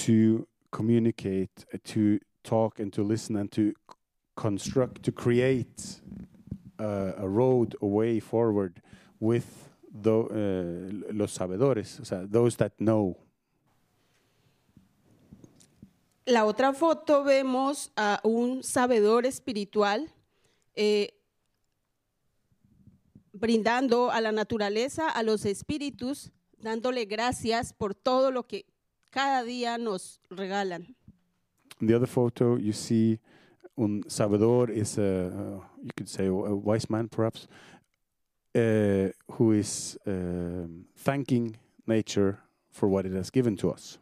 [0.06, 3.74] to communicate, uh, to talk, and to listen, and to
[4.36, 6.01] construct, to create
[6.80, 8.82] uh, a road, a way forward
[9.20, 13.16] with tho- uh, los sabedores, o sea, those that know.
[16.26, 20.10] La otra foto vemos a un sabedor espiritual
[20.76, 21.14] eh,
[23.34, 28.66] brindando a la naturaleza, a los espíritus, dándole gracias por todo lo que
[29.10, 30.96] cada día nos regalan.
[31.82, 33.20] In the other photo, you see
[33.76, 37.50] un sabedor is a, uh, you could say, a wise man perhaps,
[38.56, 41.56] uh, who is um, thanking
[41.88, 42.39] nature
[42.72, 43.97] for what it has given to us.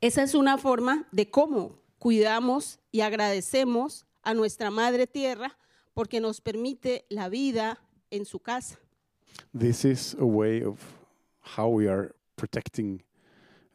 [0.00, 5.56] Esa es una forma de cómo cuidamos y agradecemos a nuestra Madre Tierra
[5.94, 7.78] porque nos permite la vida
[8.10, 8.78] en su casa.
[9.54, 10.78] This is a way of
[11.40, 13.02] how we are protecting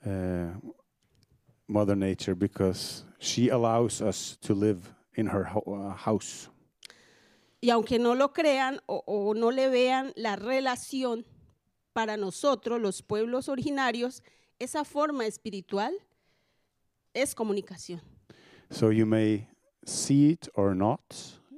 [0.06, 0.48] uh,
[1.68, 6.50] Mother Nature because she allows us to live in her ho- uh, house.
[7.60, 11.26] Y aunque no lo crean o, o no le vean la relación,
[11.98, 14.22] para nosotros, los pueblos originarios,
[14.60, 15.92] esa forma espiritual
[17.12, 18.02] es comunicación.
[18.70, 19.48] So you may
[19.84, 21.02] see it or not,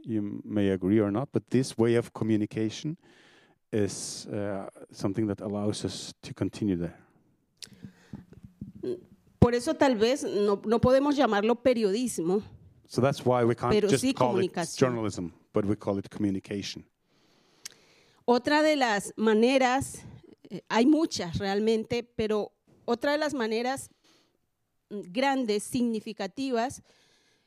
[0.02, 2.98] you may agree or not, but this way of communication
[3.74, 6.96] is uh, something that allows us to continue there.
[9.40, 12.42] Por eso tal vez no, no podemos llamarlo periodismo,
[12.88, 16.10] So that's why we can't Pero just sí call it journalism, but we call it
[16.10, 16.86] communication.
[18.26, 20.04] Otra de las maneras,
[20.50, 22.52] eh, hay muchas realmente, pero
[22.86, 23.90] otra de las maneras
[24.90, 26.84] mm, grandes, significativas,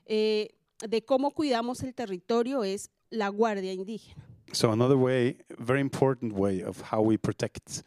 [0.07, 0.49] eh,
[0.89, 4.25] de cómo cuidamos el territorio es la guardia indígena.
[4.53, 7.83] So another way, very important way of how we protect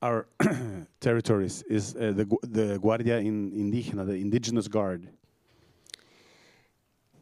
[0.00, 0.26] our
[1.00, 5.08] territories is uh, the, the Guardia in, Indígena, the indigenous guard.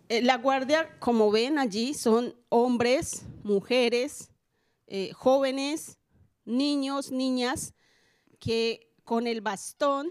[0.08, 4.30] Eh, La guardia, como ven allí, son hombres, mujeres,
[4.86, 5.98] eh, jóvenes,
[6.46, 7.74] niños, niñas,
[8.38, 10.08] que con el bastón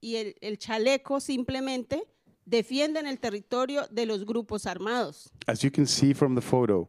[0.00, 2.04] y el, chaleco simplemente
[2.46, 5.30] defienden el territorio de los grupos armados.
[5.46, 6.88] As you can see from the photo,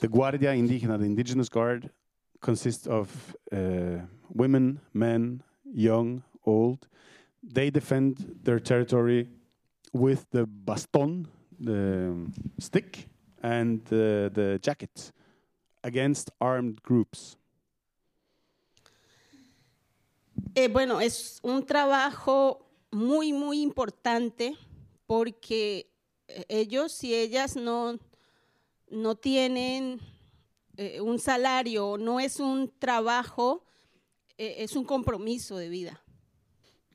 [0.00, 1.90] the Guardia Indígena, the indigenous guard,
[2.40, 6.88] consists of uh, women, men, young, old.
[7.42, 9.28] They defend their territory
[9.92, 11.28] with the baston,
[11.60, 12.14] the
[12.58, 13.08] stick,
[13.42, 15.12] and uh, the jacket
[15.82, 17.36] against armed groups.
[20.54, 24.56] Eh, bueno, es un trabajo muy, muy importante
[25.06, 25.90] porque
[26.28, 27.98] eh, ellos y ellas no,
[28.90, 30.00] no tienen
[30.76, 33.64] eh, un salario, no es un trabajo,
[34.36, 36.00] eh, es un compromiso de vida.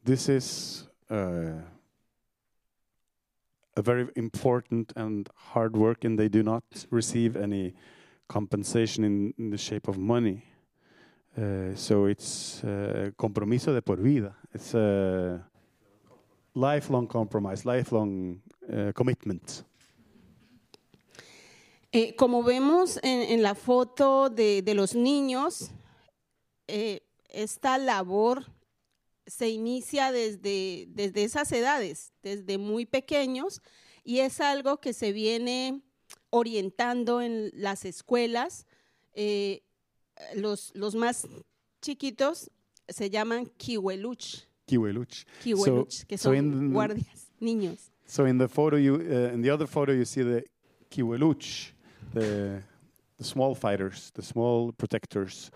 [0.03, 1.61] This is uh,
[3.75, 7.73] a very important and hard work, and they do not receive any
[8.27, 10.43] compensation in, in the shape of money.
[11.35, 14.35] Uh, so it's uh, compromiso de por vida.
[14.53, 15.43] It's a
[16.53, 18.39] lifelong compromise, lifelong
[18.71, 19.63] uh, commitment.
[21.91, 25.69] Eh, como vemos en, en la foto de, de los niños,
[26.67, 28.45] eh, esta labor
[29.25, 33.61] se inicia desde, desde esas edades, desde muy pequeños,
[34.03, 35.81] y es algo que se viene
[36.29, 38.65] orientando en las escuelas.
[39.15, 39.63] Eh,
[40.35, 41.27] los, los más
[41.81, 42.49] chiquitos
[42.87, 45.25] se llaman kiweluch, Kiweluch.
[45.43, 47.91] kiweluch, que so son in- guardias, niños.
[48.05, 50.43] So in the photo, you uh, in the other photo, you see the
[50.89, 51.71] kiweluch,
[52.13, 52.61] the
[53.17, 55.49] the small fighters, the small protectors.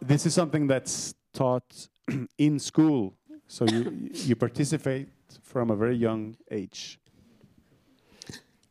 [0.00, 1.88] This is something that's taught
[2.38, 3.14] in school
[3.50, 5.08] So you you participate
[5.42, 7.00] from a very young age.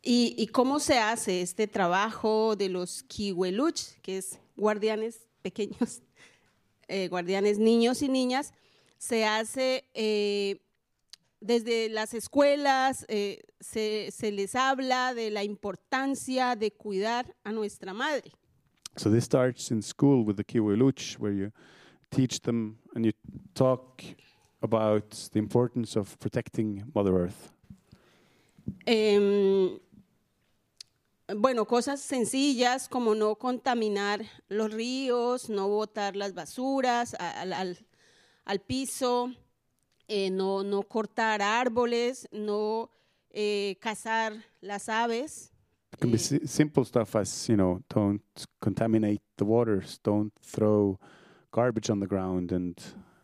[0.01, 6.01] ¿Y, y cómo se hace este trabajo de los kiweluch, que es guardianes pequeños,
[6.87, 8.53] eh, guardianes niños y niñas?
[8.97, 10.61] Se hace eh,
[11.41, 17.93] desde las escuelas, eh, se, se les habla de la importancia de cuidar a nuestra
[17.93, 18.31] madre.
[18.95, 21.51] So this starts in school with the Kiwiluch, where you
[22.11, 23.11] teach them and you
[23.53, 24.03] talk
[24.61, 27.51] about the importance of protecting Mother Earth.
[28.85, 29.79] Em,
[31.37, 37.77] bueno, cosas sencillas como no contaminar los ríos, no botar las basuras al, al-
[38.45, 39.31] al piso,
[40.07, 42.89] eh, no, no cortar árboles, no
[43.31, 45.51] eh, cazar las aves.
[45.93, 48.21] It can be si- simple stuff as you know, don't
[48.59, 50.99] contaminate the waters, don't throw
[51.51, 52.81] garbage on the ground, and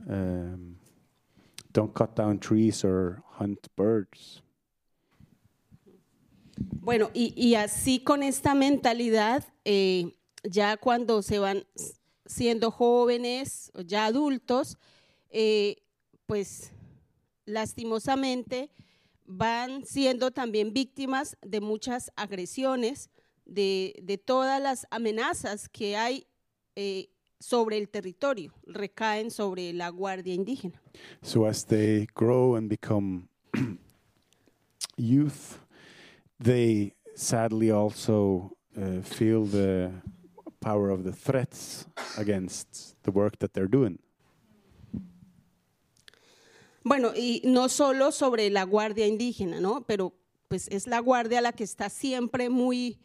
[0.10, 0.78] um,
[1.72, 4.42] don't cut down trees or hunt birds.
[6.58, 10.14] Bueno, y, y así con esta mentalidad, eh,
[10.44, 11.66] ya cuando se van
[12.26, 14.78] siendo jóvenes, ya adultos,
[15.30, 15.78] eh,
[16.26, 16.72] pues
[17.46, 18.72] lastimosamente
[19.26, 23.10] van siendo también víctimas de muchas agresiones,
[23.46, 26.26] de, de todas las amenazas que hay
[26.76, 27.10] eh,
[27.40, 30.82] sobre el territorio, recaen sobre la Guardia Indígena.
[31.22, 33.28] So as they grow and become
[34.98, 35.60] youth,
[36.40, 39.92] they sadly also uh, feel the
[40.62, 41.86] power of the threats
[42.18, 44.00] against the work that they're doing.
[46.84, 49.86] Bueno, y no solo sobre la guardia indígena, ¿no?
[49.88, 50.14] Pero
[50.48, 53.00] pues es la guardia la que está siempre muy,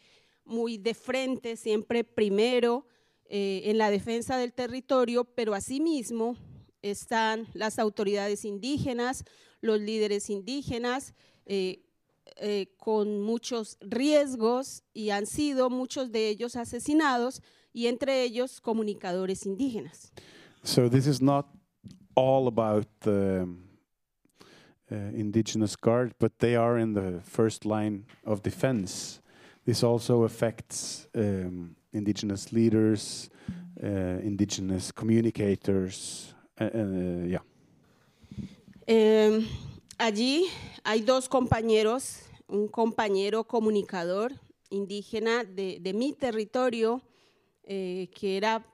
[0.45, 2.87] muy de frente, siempre primero
[3.33, 6.37] eh, en la defensa del territorio, pero asimismo
[6.83, 9.25] están las autoridades indígenas,
[9.61, 11.15] los líderes indígenas,
[11.47, 11.85] eh,
[12.41, 17.41] eh, con muchos riesgos y han sido muchos de ellos asesinados
[17.73, 20.13] y entre ellos comunicadores indígenas.
[20.65, 21.47] So this is not
[22.17, 23.47] all about the
[24.91, 29.21] uh, indigenous guard, but they are in the first line of defense.
[29.65, 33.31] This also affects um, indigenous leaders,
[33.83, 36.35] uh, indigenous communicators.
[36.61, 37.43] Uh, uh, yeah.
[38.87, 39.47] Eh,
[39.99, 40.47] allí
[40.85, 44.33] hay dos compañeros, un compañero comunicador
[44.71, 47.03] indígena de, de mi territorio,
[47.65, 48.65] eh, que era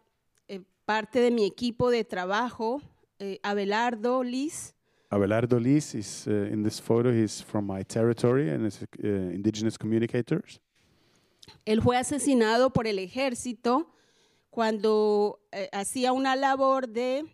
[0.48, 2.80] eh, parte de mi equipo de trabajo,
[3.18, 4.74] eh, Abelardo Liz,
[5.08, 7.12] Abelardo Liz is in this photo.
[7.12, 10.60] He's from my territory and is indigenous communicators.
[11.64, 13.90] Él fue asesinado por el ejército
[14.50, 17.24] cuando eh, hacía una labor de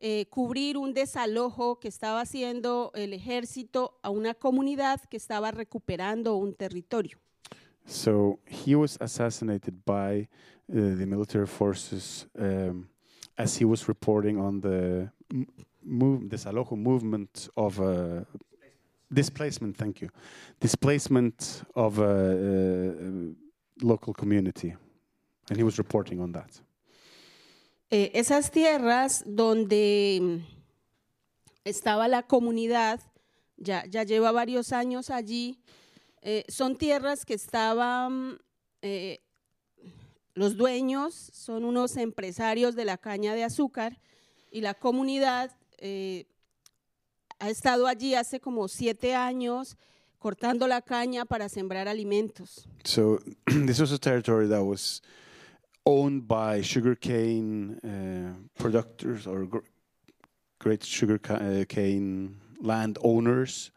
[0.00, 6.34] eh, cubrir un desalojo que estaba haciendo el ejército a una comunidad que estaba recuperando
[6.34, 7.18] un territorio.
[7.86, 10.28] So he was assassinated by
[10.68, 12.88] uh, the military forces um,
[13.36, 15.10] as he was reporting on the
[15.82, 18.24] move, desalojo movement of uh,
[19.12, 19.76] displacement.
[19.76, 20.08] Thank you,
[20.60, 23.34] displacement of a, uh
[23.80, 24.74] local community,
[25.48, 26.60] and he was reporting on that.
[27.90, 30.36] Eh, esas tierras donde mm,
[31.64, 33.00] estaba la comunidad,
[33.56, 35.58] ya, ya lleva varios años allí,
[36.22, 38.38] eh, son tierras que estaban,
[38.80, 39.20] eh,
[40.34, 44.00] los dueños son unos empresarios de la caña de azúcar
[44.50, 46.26] y la comunidad eh,
[47.42, 49.76] ha estado allí hace como siete años
[50.20, 52.68] cortando la caña para sembrar alimentos.
[52.84, 53.18] So
[53.66, 55.02] this was a territory that was
[55.84, 59.66] owned by sugarcane uh, producers or gr-
[60.60, 63.72] great sugar ca- uh, cane landowners,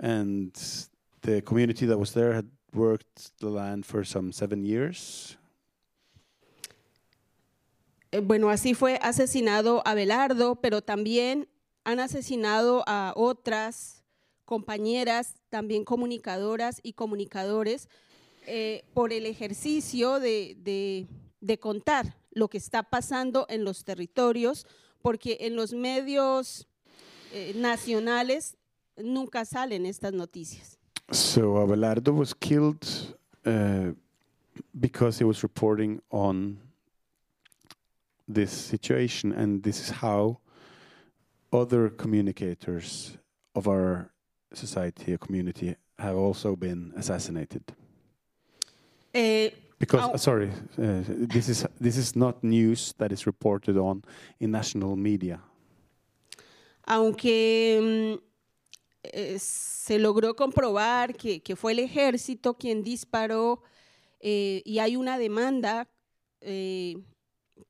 [0.00, 0.52] and
[1.22, 5.36] the community that was there had worked the land for some seven years.
[8.10, 11.46] Eh, bueno, así fue asesinado Abelardo, pero también
[11.84, 14.02] han asesinado a otras
[14.44, 17.88] compañeras, también comunicadoras y comunicadores,
[18.46, 24.66] eh, por el ejercicio de, de- contar lo que está pasando en los territorios,
[25.02, 26.66] porque en los medios
[27.32, 28.56] eh, nacionales
[28.96, 30.78] nunca salen estas noticias.
[31.12, 32.82] So Abelardo was killed
[33.46, 33.92] uh,
[34.72, 36.58] because he was reporting on
[38.26, 40.38] this situation, and this is how
[41.54, 43.16] other communicators
[43.54, 44.10] of our
[44.52, 47.62] society, a community, have also been assassinated.
[49.14, 54.02] Eh, Because uh, sorry, uh, this is this is not news that is reported on
[54.40, 55.40] in national media.
[56.86, 58.20] aunque
[59.02, 63.62] eh, se logró comprobar que, que fue el ejército quien disparó
[64.20, 65.88] eh, y hay una demanda
[66.42, 66.96] eh,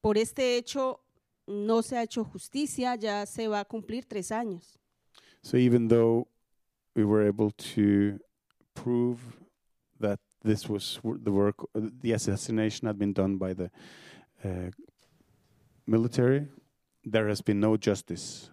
[0.01, 1.04] por este hecho,
[1.47, 4.79] no se ha hecho justicia, ya se va a cumplir tres años.
[5.43, 6.27] So even though
[6.95, 8.19] we were able to
[8.75, 9.19] prove
[10.01, 13.71] that this was the work, uh, the assassination had been done by the
[14.45, 14.71] uh,
[15.87, 16.47] military,
[17.05, 18.51] there has been no justice.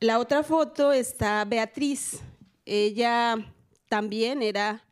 [0.00, 2.22] La otra foto está Beatriz.
[2.64, 3.36] Ella
[3.88, 4.84] también era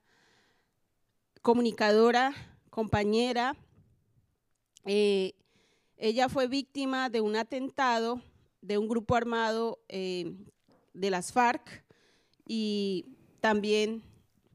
[1.42, 2.34] comunicadora,
[2.70, 3.54] compañera.
[4.86, 5.34] Eh,
[5.96, 8.22] ella fue víctima de un atentado
[8.62, 10.32] de un grupo armado eh,
[10.94, 11.84] de las FARC
[12.46, 13.04] y
[13.40, 14.02] también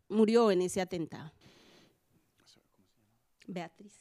[0.08, 1.32] murió en ese atentado.
[3.46, 3.94] Beatriz.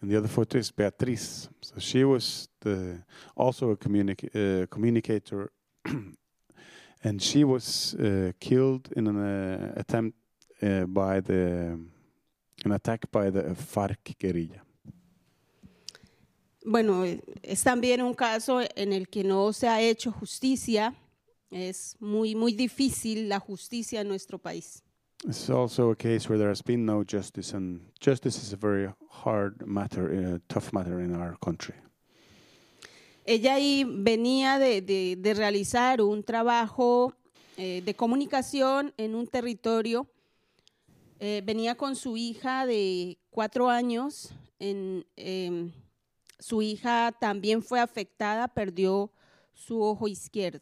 [0.00, 1.48] And the other photo is Beatriz.
[1.60, 3.02] So she was the,
[3.34, 5.52] also a uh, communicator,
[7.02, 10.18] and she was uh, killed in an uh, attempt
[10.62, 11.78] uh, by the
[12.64, 14.65] an attack by the FARC guerrilla.
[16.68, 20.92] Bueno, eh, es también un caso en el que no se ha hecho justicia.
[21.50, 24.82] Es muy, muy difícil la justicia en nuestro país.
[25.24, 28.88] It's also a case where there has been no justice, and justice is a very
[29.24, 31.74] hard matter, a tough matter in our country.
[33.24, 37.14] Ella ahí venía de, de- de realizar un trabajo
[37.56, 40.06] eh, de comunicación en un territorio.
[41.18, 44.32] Eh, venía con su hija de cuatro años.
[44.58, 45.72] En, em,
[46.38, 49.10] su hija también fue afectada, perdió
[49.52, 50.60] su ojo izquierdo.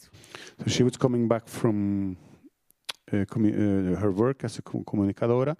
[0.58, 2.16] So she was coming back from
[3.12, 5.56] uh, commu- uh, her work as a com- comunicadora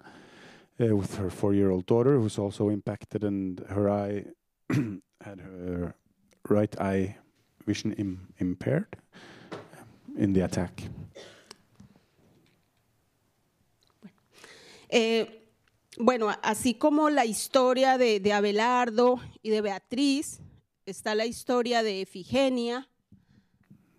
[0.79, 4.25] uh, with her four-year-old daughter, who's also impacted, and her eye
[5.21, 5.95] had her
[6.49, 7.17] right eye
[7.65, 8.87] vision Im- impaired
[9.51, 10.83] um, in the attack.
[14.89, 15.25] Eh,
[15.97, 20.39] bueno, así como la historia de, de Abelardo y de Beatriz,
[20.85, 22.87] está la historia de Efigenia,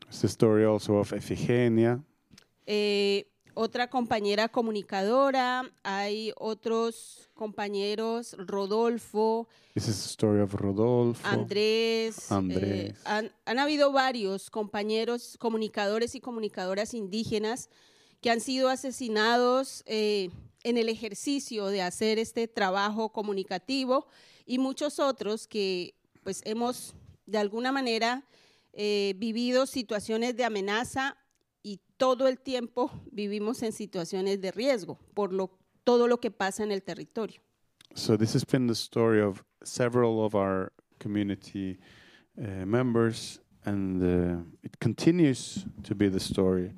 [0.08, 2.00] It's the story also of Efigenia,
[2.64, 11.26] eh, otra compañera comunicadora, hay otros compañeros, Rodolfo, This is the story of Rodolfo.
[11.26, 12.94] Andrés, eh, Andrés.
[13.04, 17.68] han, han habido varios compañeros, comunicadores y comunicadoras indígenas
[18.20, 20.30] que han sido asesinados eh,
[20.66, 24.08] en el ejercicio de hacer este trabajo comunicativo
[24.44, 25.94] y muchos otros que
[26.24, 28.24] pues hemos de alguna manera
[28.72, 31.16] eh, vivido situaciones de amenaza
[31.62, 36.64] y todo el tiempo vivimos en situaciones de riesgo por lo, todo lo que pasa
[36.64, 37.40] en el territorio.
[37.94, 41.78] So this has been the story of several of our community
[42.36, 46.72] uh, members, and uh, it continues to be the story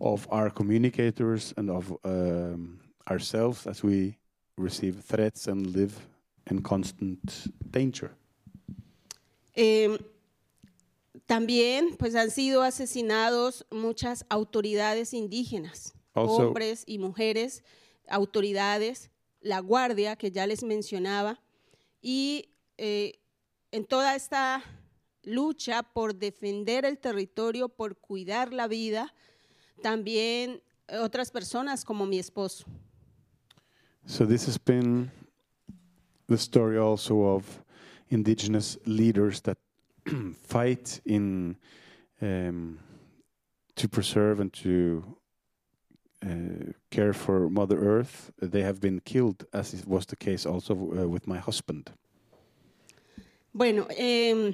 [0.00, 4.18] of our communicators and of um, ourselves as we
[4.56, 5.94] receive threats and live
[6.50, 7.20] in constant
[7.70, 8.10] danger.
[9.54, 9.98] Eh,
[11.26, 17.62] también pues han sido asesinados muchas autoridades indígenas, Also- hombres y mujeres,
[18.08, 21.40] autoridades, la guardia que ya les mencionaba,
[22.02, 22.48] y
[22.78, 23.20] eh,
[23.70, 24.62] en toda esta
[25.22, 29.14] lucha por defender el territorio, por cuidar la vida,
[29.82, 30.60] también
[31.00, 32.66] otras personas como mi esposo.
[34.06, 35.10] So this has been
[36.26, 37.62] the story also of
[38.10, 39.58] indigenous leaders that
[40.42, 41.56] fight in
[42.20, 42.78] um,
[43.76, 45.16] to preserve and to
[46.22, 48.30] uh, care for Mother Earth.
[48.40, 51.90] They have been killed, as it was the case also uh, with my husband.
[53.52, 54.52] Bueno, eh,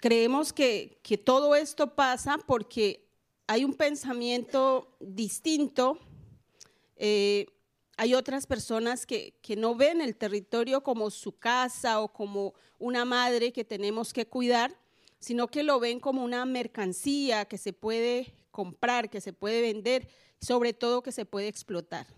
[0.00, 3.00] creemos que, que todo esto pasa porque
[3.48, 5.98] hay un pensamiento distinto.
[7.02, 7.46] eh,
[8.02, 13.04] hay otras personas que, que no ven el territorio como su casa o como una
[13.04, 14.76] madre que tenemos que cuidar,
[15.20, 20.08] sino que lo ven como una mercancía que se puede comprar, que se puede vender,
[20.40, 22.08] sobre todo que se puede explotar.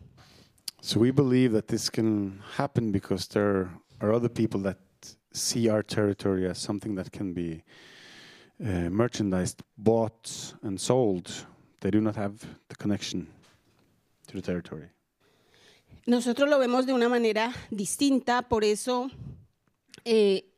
[0.81, 3.69] So we believe that this can happen because there
[4.01, 4.79] are other people that
[5.35, 7.63] see our territory as something that can be
[8.59, 11.47] uh, merchandised, bought, and sold.
[11.83, 13.27] They do not have the connection
[14.29, 14.89] to the territory.
[16.07, 19.11] Nosotros lo vemos de una manera distinta, por eso
[20.05, 20.53] eh,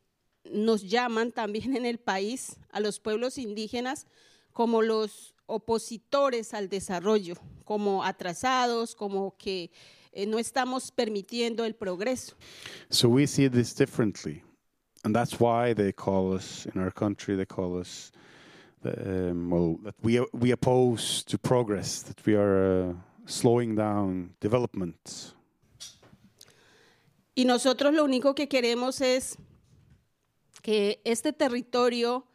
[0.50, 4.06] nos llaman también en el país a los pueblos indígenas
[4.52, 9.70] como los opositores al desarrollo, como atrasados, como que
[10.12, 12.36] eh, no estamos permitiendo el progreso.
[12.90, 14.42] So we see this differently.
[15.06, 17.36] and that's why they call us in our country.
[17.36, 18.10] They call us
[18.82, 22.02] the, um, well that we we oppose to progress.
[22.02, 22.92] That we are uh,
[23.24, 25.32] slowing down development.
[27.38, 29.36] Y nosotros lo único que queremos es
[30.62, 32.26] que este territorio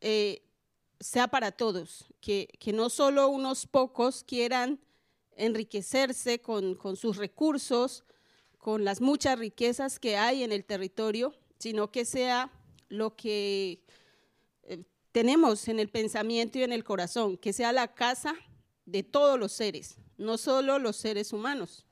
[0.00, 0.42] eh,
[0.98, 4.80] sea para todos, que, no solo unos pocos quieran
[5.36, 8.04] enriquecerse con, con sus recursos,
[8.56, 12.50] con las muchas riquezas que hay en el territorio, sino que sea
[12.88, 13.84] lo que
[14.62, 14.82] eh,
[15.12, 18.34] tenemos en el pensamiento y en el corazón, que sea la casa
[18.86, 21.84] de todos los seres, no solo los seres humanos.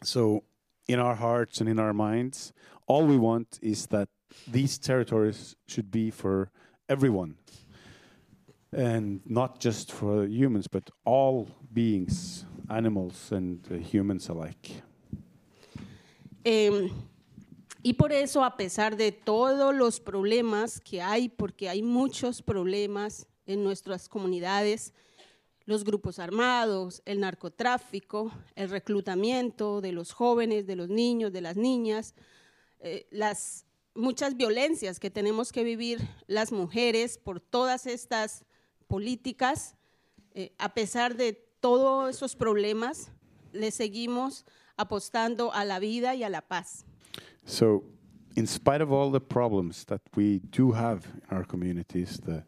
[0.00, 0.44] So,
[0.88, 2.52] in our hearts and in our minds,
[2.86, 4.08] all we want is that
[4.50, 6.50] these territories should be for
[6.88, 7.36] everyone.
[8.72, 14.82] And not just for humans, but all beings, animals and uh, humans alike.
[16.44, 16.90] Eh,
[17.82, 23.26] y por eso, a pesar de todos los problemas que hay, porque hay muchos problemas
[23.46, 24.92] en nuestras comunidades,
[25.66, 31.56] los grupos armados, el narcotráfico, el reclutamiento de los jóvenes, de los niños, de las
[31.56, 32.14] niñas,
[32.80, 38.44] eh, las muchas violencias que tenemos que vivir las mujeres por todas estas
[38.88, 39.76] políticas,
[40.34, 43.12] eh, a pesar de todos esos problemas,
[43.52, 44.44] le seguimos
[44.76, 46.84] apostando a la vida y a la paz.
[47.46, 47.84] So,
[48.36, 52.44] in spite of all the problems that we do have in our communities, the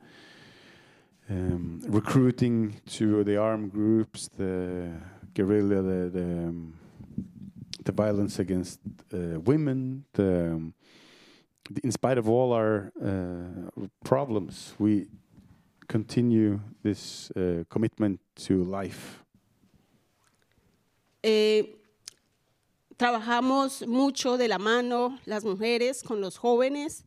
[1.29, 4.91] um, recruiting to the armed groups, the
[5.35, 6.75] guerrilla, the the, um,
[7.85, 8.81] the violence against
[9.13, 10.75] uh, women, the, um,
[11.71, 15.07] the- in spite of all our uh, problems, we
[15.89, 19.23] continue this uh, commitment to life.
[21.23, 21.63] Eh,
[22.97, 27.05] trabajamos mucho de la mano las mujeres con los jóvenes,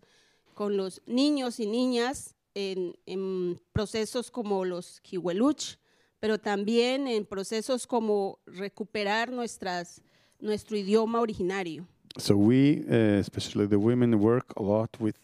[0.56, 5.78] con los niños y niñas en, en procesos como los Kiweluch,
[6.20, 10.02] pero también en procesos como recuperar nuestras,
[10.40, 11.88] nuestro idioma originario.
[12.18, 15.16] So we, uh, especially the women, work a lot with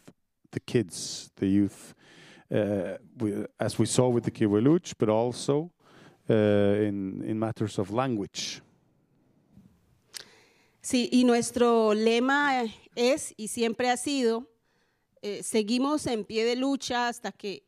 [0.51, 1.93] the kids, the youth,
[2.51, 5.71] uh, we, as we saw with the Kiweluch, but also
[6.29, 8.61] uh, in in matters of language.
[10.81, 12.63] Sí, y nuestro lema
[12.95, 14.47] es y siempre ha sido,
[15.25, 17.63] eh, seguimos en pie de lucha hasta que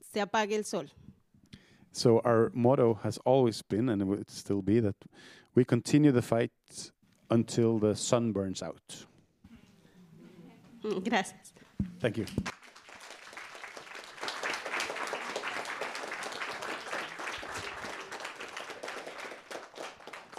[0.00, 0.90] se apague el sol.
[1.92, 4.96] So our motto has always been, and it will still be, that
[5.54, 6.50] we continue the fight
[7.30, 9.06] until the sun burns out.
[10.82, 11.52] Mm, Gracias.
[12.00, 12.26] Thank you.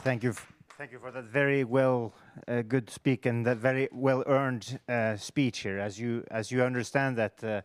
[0.04, 0.34] Thank you.
[0.78, 2.14] Thank you for that very well,
[2.48, 5.80] uh, good speak and that very well earned uh, speech here.
[5.80, 7.62] As you as you understand that uh,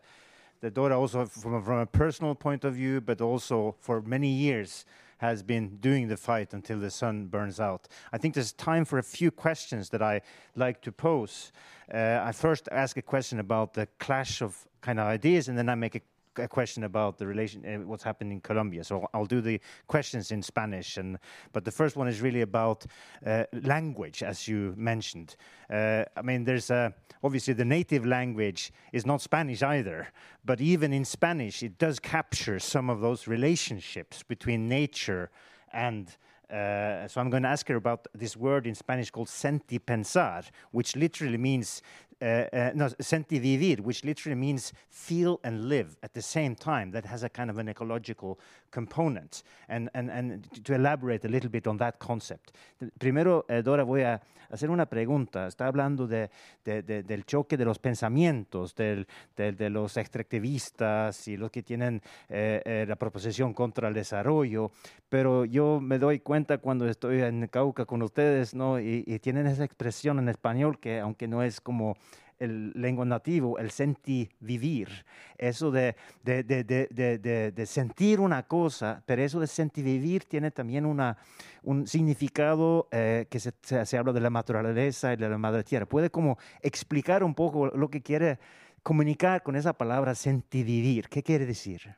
[0.61, 4.29] the Dora also from a, from a personal point of view, but also for many
[4.29, 4.85] years
[5.19, 7.87] has been doing the fight until the sun burns out.
[8.11, 10.21] I think there's time for a few questions that I
[10.55, 11.51] like to pose.
[11.93, 15.69] Uh, I first ask a question about the clash of kind of ideas, and then
[15.69, 16.01] I make a
[16.37, 18.83] a question about the relation, uh, what's happening in Colombia.
[18.83, 21.17] So I'll do the questions in Spanish, and
[21.51, 22.85] but the first one is really about
[23.25, 25.35] uh, language, as you mentioned.
[25.69, 26.89] Uh, I mean, there's uh,
[27.23, 30.07] obviously the native language is not Spanish either,
[30.45, 35.29] but even in Spanish, it does capture some of those relationships between nature
[35.71, 36.17] and.
[36.51, 40.43] Uh, so I'm going to ask her about this word in Spanish called senti pensar,
[40.69, 41.81] which literally means
[42.23, 46.91] uh, no senti vivir, which literally means feel and live at the same time.
[46.91, 48.37] That has a kind of an ecological
[48.71, 49.43] component.
[49.67, 52.51] And and and to elaborate a little bit on that concept.
[52.97, 55.47] Primero, eh, Dora, voy a hacer una pregunta.
[55.47, 56.29] Está hablando de,
[56.63, 61.63] de- de- del choque de los pensamientos, del, del- de los extractivistas y los que
[61.63, 64.71] tienen eh, la proposición contra el desarrollo,
[65.09, 68.79] pero yo me doy cuenta cuando estoy en Cauca con ustedes, ¿no?
[68.79, 71.95] Y, y tienen esa expresión en español que aunque no es como
[72.39, 74.89] el lengua nativo, el senti vivir,
[75.37, 80.85] eso de, de, de, de, sentir una cosa, pero eso de sentir vivir tiene también
[80.85, 81.17] una,
[81.63, 85.63] un significado eh, que se, se, se habla de la naturaleza y de la madre
[85.63, 85.85] tierra.
[85.85, 88.39] ¿Puede como explicar un poco lo que quiere
[88.81, 91.09] comunicar con esa palabra sentir vivir?
[91.09, 91.95] ¿Qué quiere decir?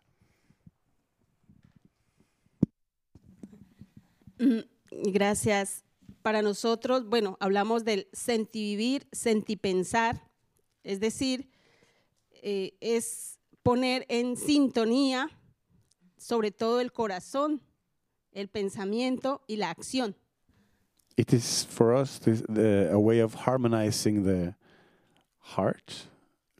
[4.91, 5.84] Gracias.
[6.25, 10.27] Para nosotros, bueno, hablamos del sentivivir, sentipensar,
[10.83, 11.51] es decir,
[12.41, 15.29] eh, es poner en sintonía
[16.17, 17.61] sobre todo el corazón,
[18.31, 20.15] el pensamiento y la acción.
[21.15, 24.55] It is for us this, the, a way of harmonizing the
[25.55, 26.07] heart,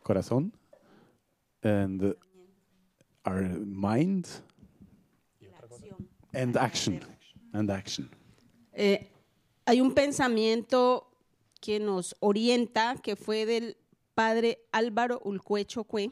[0.04, 0.52] corazón,
[1.64, 2.16] and
[3.26, 4.28] our mind,
[6.36, 7.02] and action,
[7.52, 8.12] and action.
[8.72, 9.08] Eh,
[9.66, 11.12] hay un pensamiento
[11.60, 13.78] que nos orienta, que fue del
[14.14, 16.12] padre Álvaro Ulcuecho Cue,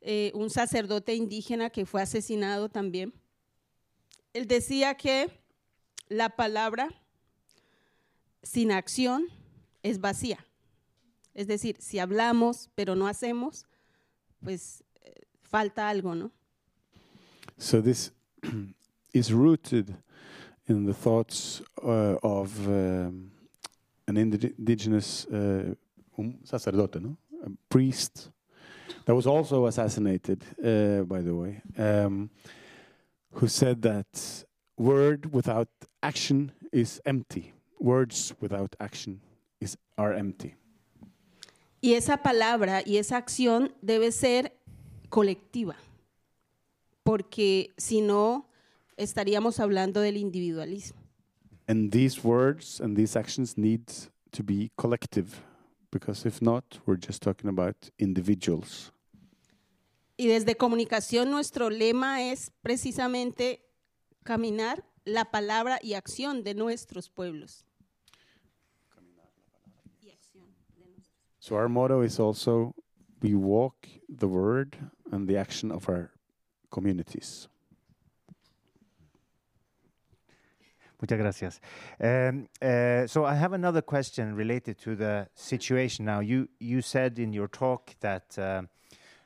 [0.00, 3.12] eh, un sacerdote indígena que fue asesinado también.
[4.32, 5.28] Él decía que
[6.08, 6.88] la palabra
[8.42, 9.26] sin acción
[9.82, 10.46] es vacía.
[11.34, 13.66] Es decir, si hablamos pero no hacemos,
[14.40, 15.12] pues eh,
[15.42, 16.30] falta algo, ¿no?
[17.58, 18.12] So this
[19.12, 19.96] is rooted
[20.68, 23.30] in the thoughts uh, of um,
[24.06, 25.74] an indigenous uh,
[26.18, 27.16] un sacerdote, no?
[27.44, 28.30] a priest
[29.04, 32.28] that was also assassinated, uh, by the way, um,
[33.32, 34.44] who said that
[34.76, 35.68] word without
[36.02, 37.52] action is empty.
[37.80, 39.20] Words without action
[39.60, 40.54] is are empty.
[41.80, 44.52] Y esa palabra y esa acción debe ser
[45.08, 45.76] colectiva,
[47.04, 48.47] porque si no,
[48.98, 51.00] estaríamos hablando del individualismo.
[51.66, 53.86] And these words and these actions need
[54.32, 55.42] to be collective,
[55.90, 58.92] because if not, we're just talking about individuals.
[60.16, 63.60] Y desde comunicación nuestro lema es precisamente
[64.24, 67.64] caminar la palabra y acción de nuestros pueblos.
[71.38, 72.74] So our motto is also
[73.22, 74.76] we walk the word
[75.12, 76.10] and the action of our
[76.70, 77.48] communities.
[81.00, 81.60] Muchas gracias.
[82.00, 86.20] Um, uh, so I have another question related to the situation now.
[86.20, 88.68] You you said in your talk that um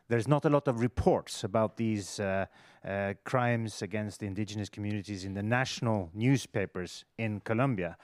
[0.08, 2.44] there's not a lot of reports about these uh,
[2.84, 7.96] uh, crimes against the indigenous communities in the national newspapers in Colombia.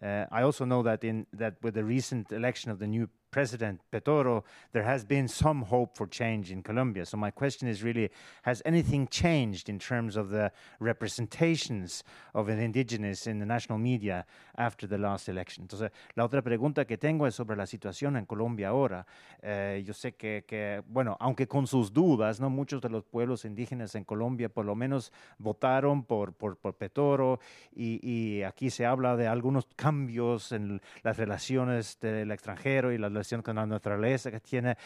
[0.00, 3.82] Uh, I also know that in that with the recent election of the new president
[3.90, 7.04] Petoro, there has been some hope for change in Colombia.
[7.04, 8.08] So my question is really:
[8.44, 14.24] Has anything changed in terms of the representations of an indigenous in the national media
[14.56, 15.64] after the last election?
[15.64, 19.04] Entonces, la otra pregunta que tengo es sobre la situación en Colombia ahora.
[19.42, 23.44] Eh, yo sé que, que, bueno, aunque con sus dudas, no muchos de los pueblos
[23.44, 27.38] indígenas en Colombia por lo menos votaron por, por, por Petoro
[27.74, 33.10] y, y aquí se habla de algunos cambios en las relaciones del extranjero y la
[33.26, 34.76] relación con la naturaleza que tiene.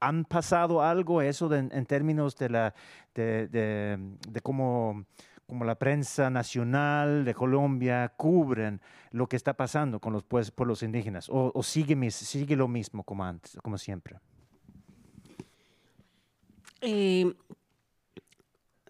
[0.00, 2.74] ¿Han pasado algo eso de- en términos de, la,
[3.14, 5.04] de, de, de cómo,
[5.64, 8.80] la prensa nacional de Colombia cubren
[9.10, 11.28] lo que está pasando con los pues- pueblos indígenas?
[11.28, 14.18] ¿O, o sigue, sigue lo mismo como antes, como siempre?
[16.80, 17.34] Eh,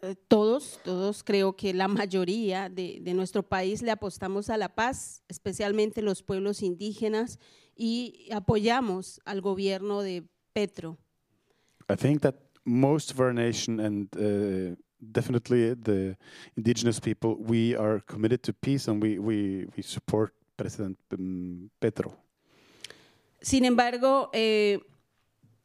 [0.02, 4.68] eh, todos, todos creo que la mayoría de, de nuestro país le apostamos a la
[4.68, 7.38] paz, especialmente los pueblos indígenas,
[7.78, 10.98] y apoyamos al gobierno de Petro.
[11.88, 16.16] I think that most of our nation and uh, definitely the
[16.56, 22.12] indigenous people, we are committed to peace and we, we, we support President um, Petro.
[23.40, 24.80] Sin embargo, eh,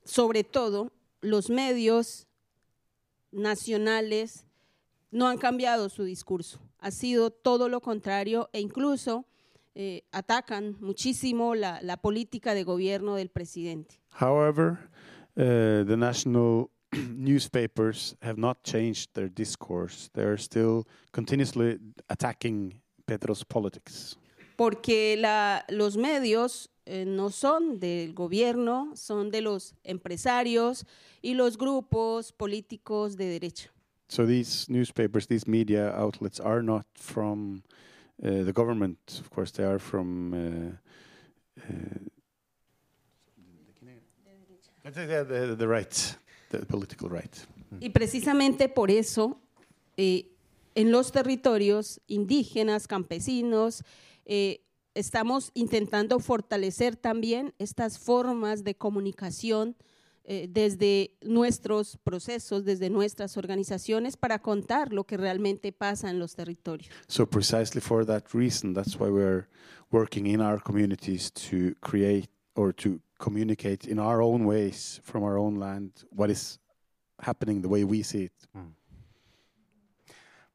[0.05, 0.91] sobre todo,
[1.22, 2.28] los medios
[3.32, 4.45] nacionales
[5.09, 6.59] no han cambiado su discurso.
[6.78, 9.26] Ha sido todo lo contrario e incluso
[9.76, 13.99] eh, atacan muchísimo la, la política de gobierno del presidente.
[14.19, 14.89] However,
[15.36, 20.09] uh, the national newspapers have not changed their discourse.
[20.13, 24.17] They're still continuously attacking Petro's politics.
[24.55, 30.86] Porque la- los medios eh, no son del gobierno, son de los empresarios
[31.21, 33.69] y los grupos políticos de derecha.
[34.09, 37.63] So these newspapers, these media outlets are not from
[38.22, 38.97] uh, the government.
[39.20, 40.38] Of course, they are from uh,
[41.59, 41.99] uh,
[44.91, 46.18] the, the, the right,
[46.49, 47.47] the political right.
[47.80, 49.39] Y precisamente por eso,
[49.97, 50.28] eh,
[50.76, 53.84] en los territorios indígenas, campesinos,
[54.26, 54.61] eh,
[54.93, 59.76] estamos intentando fortalecer también estas formas de comunicación
[60.26, 66.36] eh, desde nuestros procesos, desde nuestras organizaciones, para contar lo que realmente pasa en los
[66.36, 66.89] territorios.
[67.07, 69.47] So precisely for that reason, that's why we're
[69.91, 75.38] working in our communities to create or to communicate in our own ways from our
[75.38, 76.59] own land what is
[77.19, 78.34] happening the way we see it.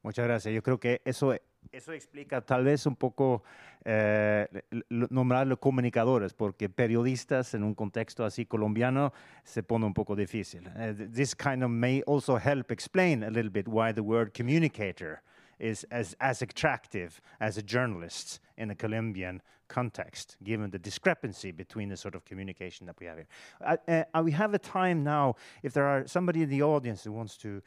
[0.01, 0.53] Muchas gracias.
[0.53, 1.33] Yo creo que eso,
[1.71, 3.43] eso explica tal vez un poco
[3.85, 9.93] eh, l- l- nombrarlo comunicadores, porque periodistas en un contexto así colombiano se pone un
[9.93, 10.67] poco difícil.
[10.75, 14.31] Eh, th- this kind of may also help explain a little bit why the word
[14.33, 15.21] communicator
[15.59, 21.89] is as, as attractive as a journalist in a Colombian context, given the discrepancy between
[21.89, 23.27] the sort of communication that we have here.
[23.63, 27.11] Uh, uh, we have a time now, if there are somebody in the audience who
[27.11, 27.61] wants to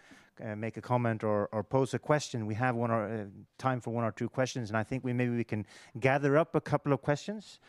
[0.44, 3.24] uh, make a comment or, or, pose a question, we have one or, uh,
[3.58, 5.64] time for one or two questions, and I think we maybe we can
[6.00, 7.60] gather up a couple of questions,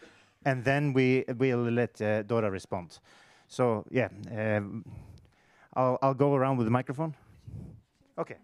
[0.46, 3.00] and then we will let uh, Dora respond.
[3.48, 4.84] So yeah, um,
[5.74, 7.16] I'll, I'll go around with the microphone.
[8.18, 8.38] Okay.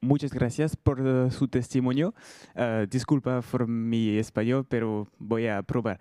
[0.00, 2.14] Muchas gracias por uh, su testimonio.
[2.56, 6.00] Uh, disculpa por mi español, pero voy a probar.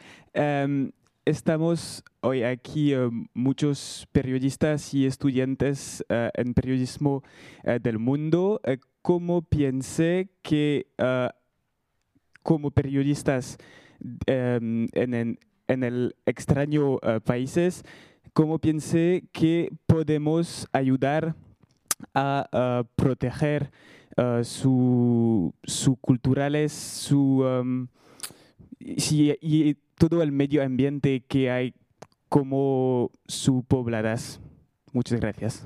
[1.26, 7.24] Estamos hoy aquí uh, muchos periodistas y estudiantes uh, en periodismo
[7.82, 8.62] del mundo.
[9.04, 10.88] ¿Cómo piense que
[12.42, 13.58] como periodistas
[14.02, 17.84] um, en, el extraño países,
[18.34, 21.49] cómo piense que podemos ayudar a,
[22.96, 23.72] proteger
[24.18, 27.88] uh, su, su, culturales, su, um,
[28.80, 31.74] y todo el medio ambiente que hay
[32.30, 34.40] como su pobladas.
[34.94, 35.66] Muchas gracias.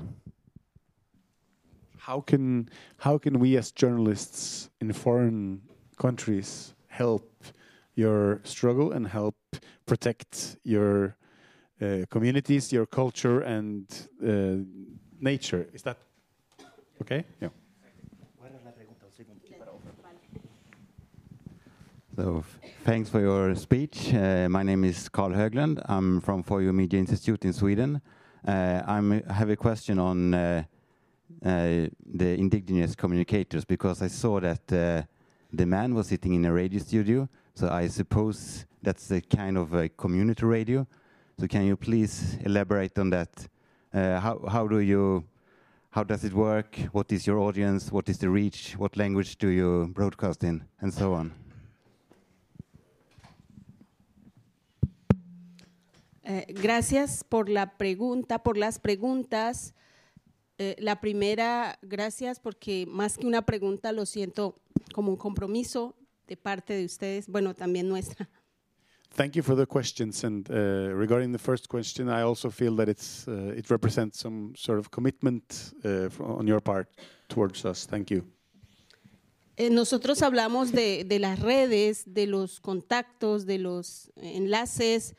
[2.06, 2.68] How can,
[2.98, 5.62] how can we as journalists in foreign
[5.96, 7.24] countries help
[7.94, 9.36] your struggle and help
[9.86, 11.16] protect your
[11.80, 13.86] uh, communities, your culture and
[14.22, 14.62] uh,
[15.18, 15.66] nature?
[17.04, 17.22] Okay?
[17.38, 17.48] Yeah.
[22.16, 22.44] So,
[22.84, 24.14] thanks for your speech.
[24.14, 25.82] Uh, my name is Carl Höglund.
[25.84, 28.00] I'm from Fojo Media Institute in Sweden.
[28.46, 30.62] Uh, i have a question on uh,
[31.44, 31.50] uh,
[32.06, 35.02] the indigenous communicators because I saw that uh,
[35.52, 37.28] the man was sitting in a radio studio.
[37.54, 40.86] So I suppose that's a kind of a community radio.
[41.38, 43.46] So can you please elaborate on that?
[43.92, 45.24] Uh, how how do you
[45.94, 46.76] how does it work?
[46.92, 47.92] What is your audience?
[47.92, 48.74] What is the reach?
[48.76, 50.64] What language do you broadcast in?
[50.80, 51.32] And so on.
[56.24, 59.72] Eh, gracias por la pregunta, por las preguntas.
[60.58, 64.56] Eh, la primera, gracias porque más que una pregunta lo siento
[64.92, 65.94] como un compromiso
[66.26, 68.28] de parte de ustedes, bueno, también nuestra.
[69.16, 70.24] Thank you for the questions.
[70.24, 74.80] And uh, regarding the first question, I also feel that uh, it represents some sort
[74.80, 76.88] of commitment uh, on your part
[77.28, 77.86] towards us.
[77.86, 78.24] Thank you.
[79.56, 85.14] Eh, nosotros hablamos de, de, las redes, de los contactos, de los enlaces.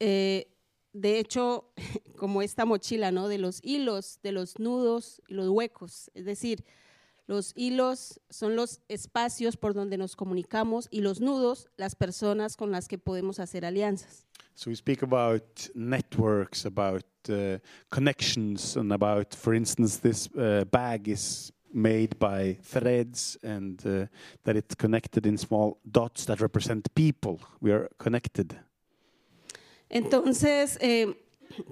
[0.00, 0.48] Eh,
[0.92, 1.70] de hecho,
[2.16, 3.28] como esta mochila, ¿no?
[3.28, 6.10] De los hilos, de los nudos y los huecos.
[6.14, 6.64] Es decir,
[7.26, 12.72] Los hilos son los espacios por donde nos comunicamos y los nudos las personas con
[12.72, 14.26] las que podemos hacer alianzas.
[14.54, 17.58] So we speak about networks, about uh,
[17.90, 24.06] connections, and about, for instance, this uh, bag is made by threads and uh,
[24.44, 27.40] that it's connected in small dots that represent people.
[27.60, 28.54] We are connected.
[29.88, 31.14] Entonces, eh,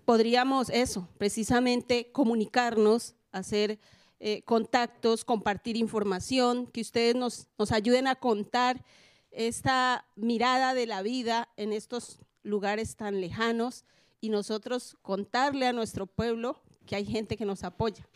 [0.05, 3.79] podríamos eso, precisamente comunicarnos, hacer
[4.23, 8.85] eh, contactos, compartir información, que ustedes nos, ayuden a contar
[9.31, 13.87] esta mirada de la vida en estos lugares tan lejanos
[14.21, 18.07] y nosotros contarle a nuestro pueblo que hay gente que nos apoya.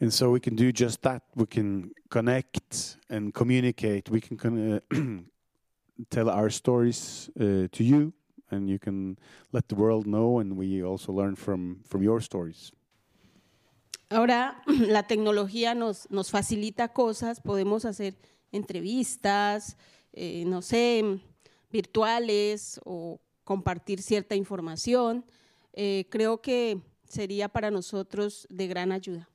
[0.00, 1.22] And so we can do just that.
[1.34, 4.10] We can connect and communicate.
[4.10, 4.80] We can uh,
[6.10, 8.12] tell our stories uh, to you,
[8.50, 9.16] and you can
[9.52, 12.70] let the world know, and we also learn from, from your stories.
[14.10, 18.16] Ahora la tecnología nos, nos facilita cosas, podemos hacer
[18.52, 19.76] entrevistas,
[20.12, 21.20] eh, no sé,
[21.70, 25.24] virtuales o compartir cierta información.
[25.74, 29.28] Eh, creo que sería para nosotros de gran ayuda.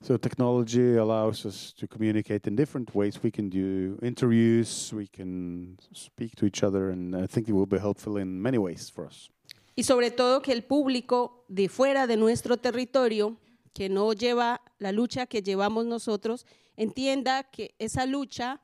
[0.00, 3.20] So technology allows us to communicate in different ways.
[3.22, 7.66] We can do interviews, we can speak to each other, and I think it will
[7.66, 9.30] be helpful in many ways for us.
[9.74, 13.36] Y sobre todo que el público de fuera de nuestro territorio
[13.78, 16.46] que no lleva la lucha que llevamos nosotros,
[16.76, 18.60] entienda que esa lucha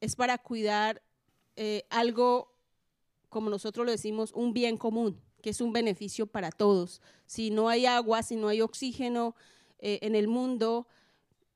[0.00, 1.02] es para cuidar
[1.54, 2.52] eh, algo,
[3.28, 7.00] como nosotros lo decimos, un bien común, que es un beneficio para todos.
[7.26, 9.36] Si no hay agua, si no hay oxígeno
[9.78, 10.88] eh, en el mundo,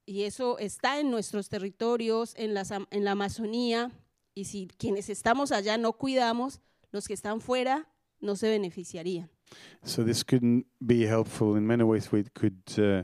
[0.07, 3.91] y eso está en nuestros territorios, en, en la Amazonía,
[4.37, 6.61] y si quienes estamos allá no cuidamos,
[6.93, 7.89] los que están fuera
[8.21, 9.34] no se beneficiarían.
[9.83, 12.11] So this could be helpful in many ways.
[12.13, 13.03] We could uh,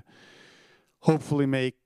[1.01, 1.77] hopefully make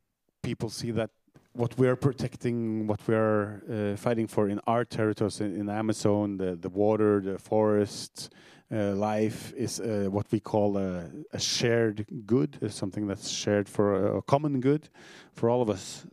[0.43, 1.11] people see that
[1.53, 5.69] what we are protecting, what we are uh, fighting for in our territories in, in
[5.69, 8.31] Amazon, the, the water, the forest,
[8.73, 13.69] uh, life is uh, what we call a, a shared good, uh, something that's shared
[13.69, 14.89] for a, a common good
[15.33, 16.07] for all of us.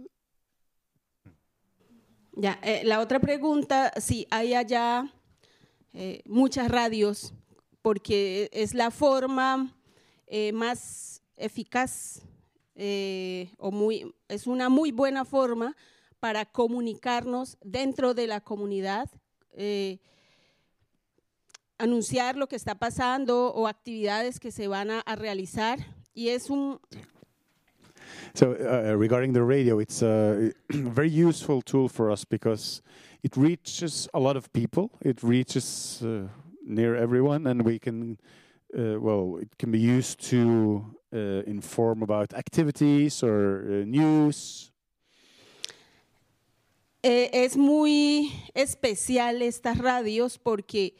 [2.37, 5.09] Ya, eh, la otra pregunta, si hay allá
[5.93, 7.33] eh, muchas radios,
[7.81, 9.75] porque es la forma
[10.27, 12.21] eh, más eficaz
[12.75, 15.75] eh, o muy, es una muy buena forma
[16.19, 19.09] para comunicarnos dentro de la comunidad,
[19.53, 19.99] eh,
[21.77, 25.79] anunciar lo que está pasando o actividades que se van a, realizar.
[26.13, 26.79] Y es un,
[28.33, 32.81] So, uh, regarding the radio, it's a very useful tool for us because
[33.23, 34.91] it reaches a lot of people.
[35.01, 36.27] It reaches uh,
[36.63, 38.17] near everyone, and we can,
[38.77, 44.71] uh, well, it can be used to uh, inform about activities or uh, news.
[47.03, 50.95] Eh, es muy especial estas radios porque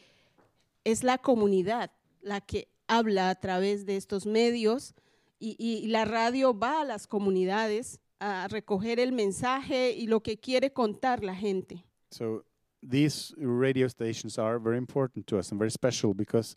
[0.84, 4.94] es la comunidad la que habla a través de estos medios
[5.38, 10.38] y, y la radio va a las comunidades a recoger el mensaje y lo que
[10.38, 11.84] quiere contar la gente.
[12.10, 12.44] So,
[12.82, 16.56] these radio stations are very important to us and very special because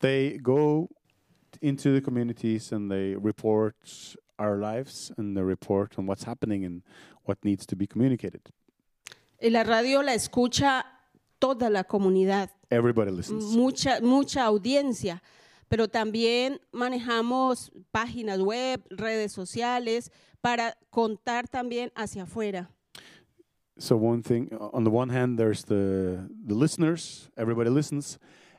[0.00, 0.88] they go
[1.62, 3.76] into the communities and they report
[4.38, 6.82] our lives and they report on what's happening and
[7.24, 8.40] what needs to be communicated.
[9.42, 10.84] Y la radio la escucha
[11.38, 12.50] toda la comunidad.
[12.70, 13.44] Everybody listens.
[13.56, 15.22] mucha, mucha audiencia,
[15.68, 20.10] pero también manejamos páginas web, redes sociales,
[20.40, 22.70] para contar también hacia afuera.
[23.80, 27.30] So one thing, on the one hand, there's the the listeners.
[27.34, 28.18] Everybody listens,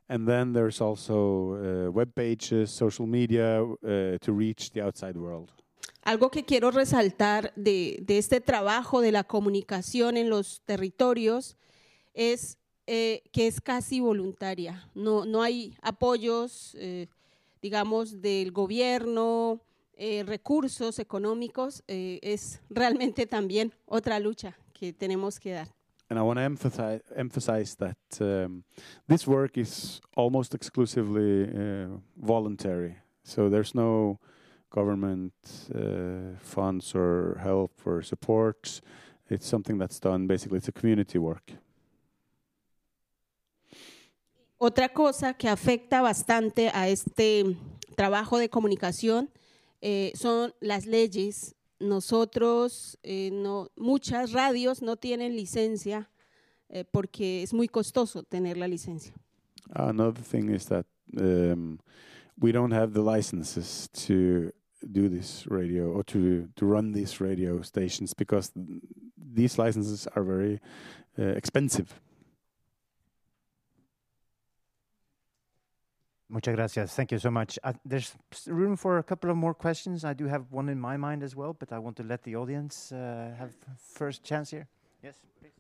[0.10, 5.52] and then there's also uh, web pages, social media uh, to reach the outside world.
[6.04, 11.56] Algo que quiero resaltar de, de este trabajo de la comunicación en los territorios
[12.16, 12.58] es
[12.88, 14.90] eh, que es casi voluntaria.
[14.96, 17.06] No, no hay apoyos, eh,
[17.62, 19.62] digamos, del gobierno,
[19.94, 21.84] eh, recursos económicos.
[21.88, 25.68] eh, es realmente también otra lucha que tenemos que dar.
[26.10, 28.64] And I want to emphasize emphasize that um,
[29.08, 31.88] this work is almost exclusively uh,
[32.18, 32.96] voluntary.
[33.24, 34.20] So there's no
[34.72, 35.34] government
[35.74, 38.82] uh, funds or help or support.
[39.30, 40.58] It's something that's done basically.
[40.58, 41.54] It's a community work.
[44.58, 47.56] Otra cosa que afecta bastante a este
[47.96, 49.30] trabajo de comunicación
[49.82, 51.56] eh, son las leyes.
[51.82, 56.10] Nosotros, eh, no, muchas radios no tienen licencia
[56.70, 59.14] eh, porque es muy costoso tener la licencia.
[59.74, 60.86] Another thing is that
[61.18, 61.80] um,
[62.40, 64.52] we don't have the licenses to
[64.92, 68.52] do this radio or to to run these radio stations because
[69.18, 70.60] these licenses are very
[71.18, 72.02] uh, expensive.
[76.32, 76.96] Muchas gracias.
[76.96, 77.60] Thank you so much.
[77.62, 78.16] Uh, there's
[78.48, 80.06] room for a couple of more questions.
[80.06, 82.38] I do have one in my mind as well, but I want to let the
[82.38, 84.66] audience uh, have first chance here.
[85.04, 85.52] Yes, please.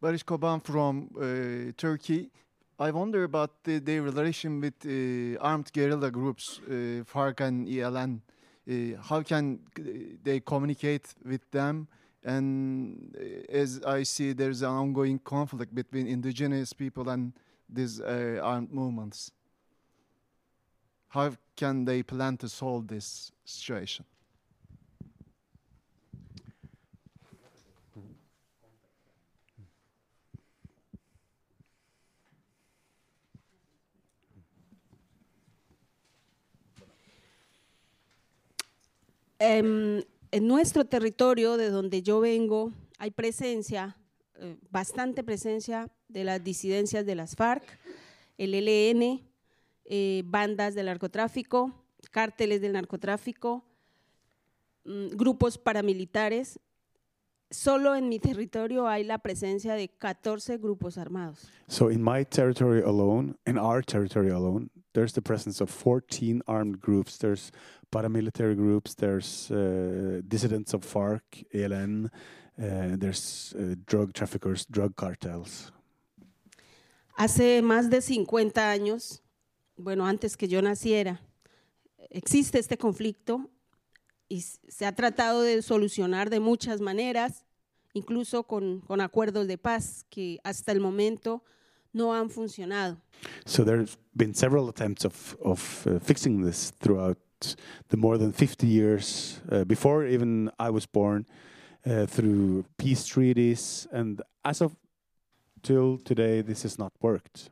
[0.00, 2.28] Barış Koban from uh, Turkey.
[2.80, 8.20] I wonder about the, their relation with uh, armed guerrilla groups, uh, FARC and ELN.
[8.68, 9.60] Uh, how can
[10.24, 11.86] they communicate with them?
[12.24, 13.16] And
[13.48, 17.32] as I see, there's an ongoing conflict between indigenous people and
[17.68, 19.32] these uh, armed movements.
[21.08, 24.04] How can they plan to solve this situation?
[39.40, 40.02] Em,
[40.32, 43.96] en nuestro territorio, de donde yo vengo, hay presencia,
[44.36, 47.62] eh, bastante presencia de las disidencias de las FARC,
[48.38, 49.20] el ELN,
[49.84, 53.62] eh, bandas del narcotráfico, cárteles del narcotráfico,
[54.84, 56.58] mm, grupos paramilitares.
[57.50, 61.46] Solo en mi territorio hay la presencia de 14 grupos armados.
[61.68, 66.80] So in my territory alone, in our territory alone, there's the presence of 14 armed
[66.80, 67.18] groups.
[67.18, 67.50] There's
[67.90, 68.94] paramilitary groups.
[68.94, 71.22] There's uh, dissidents of FARC,
[71.54, 72.10] ALN.
[72.58, 75.72] Uh, there's uh, drug traffickers, drug cartels.
[77.16, 79.22] Hace más de 50 años,
[79.76, 81.20] bueno, antes que yo naciera,
[82.10, 83.50] existe este conflicto
[84.28, 87.44] y se ha tratado de solucionar de muchas maneras,
[87.92, 91.44] incluso con, con acuerdos de paz que hasta el momento
[91.92, 92.96] no han funcionado.
[93.46, 97.12] So there's been several attempts of of uh, fixing this throughout
[97.42, 97.56] throughout
[97.88, 101.26] the more than 50 years uh, before even I was born,
[101.84, 104.76] uh, through peace treaties, and as of
[105.62, 107.50] till today, this has not worked.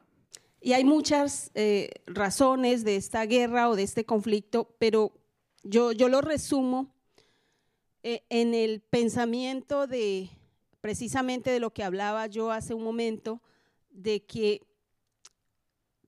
[0.62, 5.12] Y hay muchas eh, razones de esta guerra o de este conflicto, pero
[5.62, 6.92] yo, yo lo resumo
[8.02, 10.28] eh, en el pensamiento de
[10.82, 13.40] precisamente de lo que hablaba yo hace un momento,
[13.90, 14.60] de que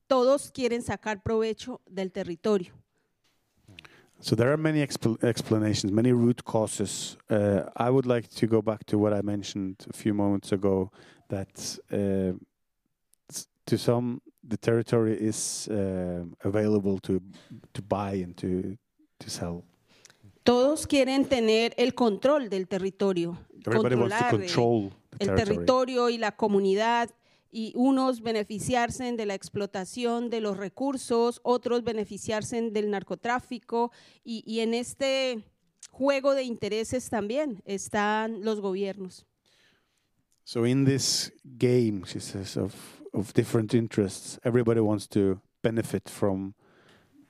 [0.06, 2.72] todos quieren sacar provecho del territorio.
[4.20, 7.16] So there are many expl- explanations, many root causes.
[7.28, 10.92] Uh, I would like to go back to what I mentioned a few moments ago
[11.28, 12.34] that uh,
[13.66, 17.20] to some the territory is uh, available to
[17.72, 18.76] to buy and to
[19.18, 19.64] to sell.
[20.44, 23.36] Todos quieren tener el control del territorio,
[23.66, 25.44] Everybody wants to controlar, control the el territory.
[25.56, 27.10] territorio y la comunidad
[27.52, 33.92] y unos beneficiarse de la explotación de los recursos, otros beneficiarse del narcotráfico
[34.24, 35.44] y, y en este
[35.90, 39.26] juego de intereses también están los gobiernos.
[40.44, 42.74] So in this game, she says, of
[43.12, 46.54] of different interests, everybody wants to benefit from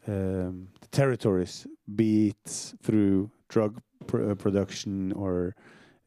[0.07, 3.81] um, the territories, be it through drug
[4.15, 5.55] uh, production or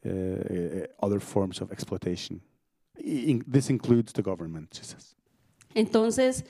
[0.05, 2.41] uh, other forms of exploitation.
[5.73, 6.45] Entonces,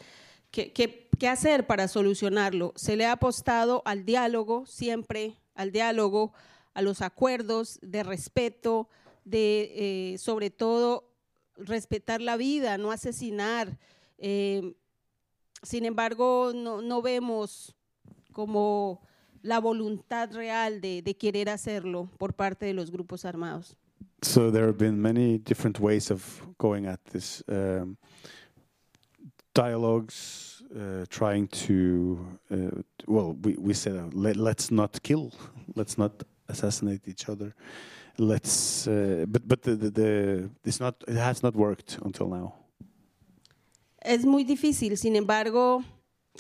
[0.52, 2.74] ¿qué, hacer para solucionarlo?
[2.76, 6.34] Se le ha apostado al diálogo, siempre al diálogo,
[6.74, 8.90] a los acuerdos de respeto,
[9.24, 11.12] de eh, sobre todo
[11.58, 13.80] respetar la vida, no asesinar.
[14.18, 14.76] Eh,
[15.64, 17.76] sin embargo, no, vemos
[18.34, 19.02] como
[19.42, 23.78] la voluntad real de querer hacerlo por parte de los grupos armados.
[24.22, 27.44] So there have been many different ways of going at this.
[27.48, 27.98] Um,
[29.54, 32.20] dialogues, uh, trying to,
[32.52, 35.32] uh, well, we, we said, uh, let, let's not kill,
[35.76, 36.12] let's not
[36.50, 37.56] assassinate each other.
[38.18, 42.54] Let's, uh, but but the, the, the it's not it has not worked until now.
[44.02, 45.84] Es muy difícil, sin embargo,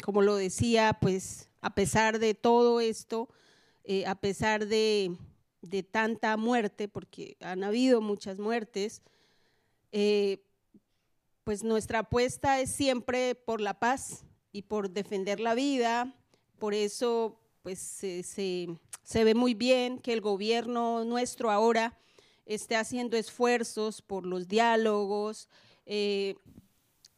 [0.01, 3.27] como lo decía, pues a pesar de todo esto,
[3.83, 5.17] eh, a pesar de,
[5.69, 9.01] de tanta muerte, porque han habido muchas muertes,
[9.91, 10.41] eh,
[11.43, 16.13] pues nuestra apuesta es siempre por la paz y por defender la vida.
[16.57, 21.97] Por eso, pues se, se- ve muy bien que el gobierno nuestro ahora
[22.45, 25.49] esté haciendo esfuerzos por los diálogos.
[25.85, 26.35] eh,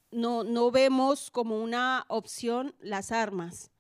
[0.10, 3.72] no, no vemos como una opción las armas,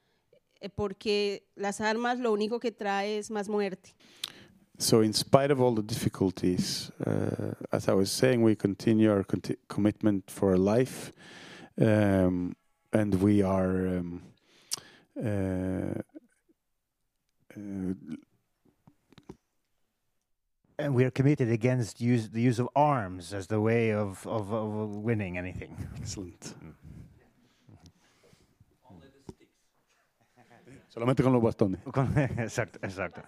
[0.59, 3.95] eh, porque las armas lo único que trae es más muerte.
[4.79, 9.23] So, in spite of all the difficulties, uh, as I was saying, we continue our
[9.23, 11.11] conti- commitment for life,
[11.81, 12.55] um,
[12.93, 13.87] and we are.
[13.87, 14.21] Um,
[15.17, 16.01] uh,
[17.55, 17.93] uh,
[20.79, 24.53] And we are committed against use, the use of arms as the way of, of,
[24.53, 25.75] of winning anything.
[25.97, 26.53] excellent.
[30.87, 31.79] Solamente con los bastones.
[32.37, 33.23] exacto, exacto.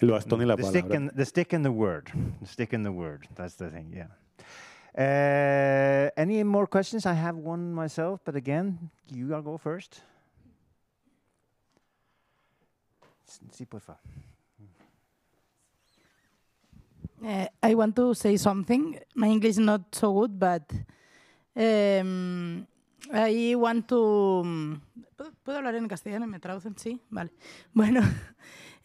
[0.00, 0.96] El bastón y la the stick, palabra.
[0.96, 2.10] and, the stick and the word.
[2.40, 3.26] The stick and the word.
[3.34, 4.06] That's the thing, yeah.
[4.96, 7.04] Uh, any more questions?
[7.06, 10.02] I have one myself, but again, you all go first.
[13.52, 13.98] Sí, por favor.
[17.24, 18.98] Uh, I want to say something.
[19.14, 20.62] My English is not so good, but
[21.56, 22.66] um,
[23.12, 24.40] I want to.
[24.44, 24.82] um,
[25.16, 26.76] ¿Puedo, puedo hablar en castellano y me traducen?
[26.76, 27.30] Sí, vale.
[27.74, 28.00] Bueno,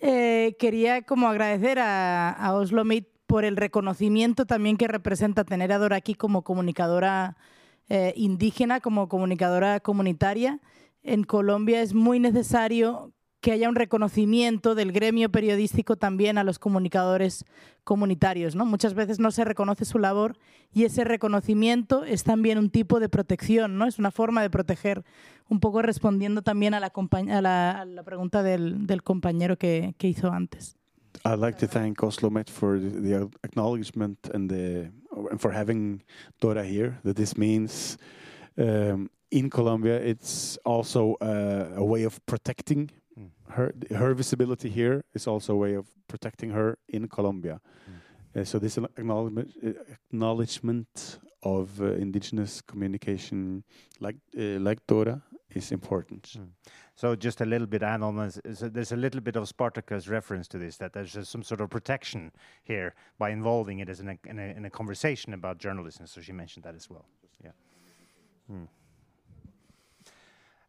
[0.06, 5.72] eh, quería como agradecer a, a Oslo Meet por el reconocimiento también que representa tener
[5.72, 7.38] a Dora aquí como comunicadora
[7.88, 10.60] eh, indígena, como comunicadora comunitaria.
[11.04, 13.14] En Colombia es muy necesario
[13.44, 17.44] que haya un reconocimiento del gremio periodístico también a los comunicadores
[17.84, 18.56] comunitarios.
[18.56, 18.66] ¿no?
[18.66, 20.38] Muchas veces no se reconoce su labor
[20.72, 23.86] y ese reconocimiento es también un tipo de protección, ¿no?
[23.86, 25.04] es una forma de proteger,
[25.50, 29.94] un poco respondiendo también a la, a la, a la pregunta del, del compañero que,
[29.98, 30.78] que hizo antes.
[31.26, 34.90] I'd like to thank Oslo Met for the, acknowledgement and the
[35.30, 36.02] and for having
[36.42, 36.98] Dora here.
[37.04, 37.98] That this means
[38.58, 42.90] um, in Colombia, it's also uh, a way of protecting
[43.56, 43.74] her.
[43.90, 47.60] Her visibility here is also a way of protecting her in Colombia.
[48.36, 49.70] Uh, so this acknowledgement, uh,
[50.12, 53.64] acknowledgement of uh, indigenous communication,
[54.00, 55.22] like uh, like Dora,
[55.56, 56.38] is important.
[56.96, 60.08] So just a little bit add on, is- is- there's a little bit of Spartacus
[60.08, 62.32] reference to this, that there's just some sort of protection
[62.64, 66.08] here by involving it as in a, in a, in a conversation about journalism.
[66.08, 67.06] So she mentioned that as well.
[67.44, 67.52] Yeah.
[68.48, 68.66] Hmm.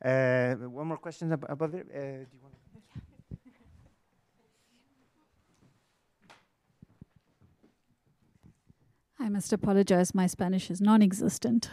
[0.04, 1.84] Uh, one more question ab- above there.
[1.90, 2.53] Uh, do you want
[9.18, 11.70] I must apologize, my Spanish is non existent.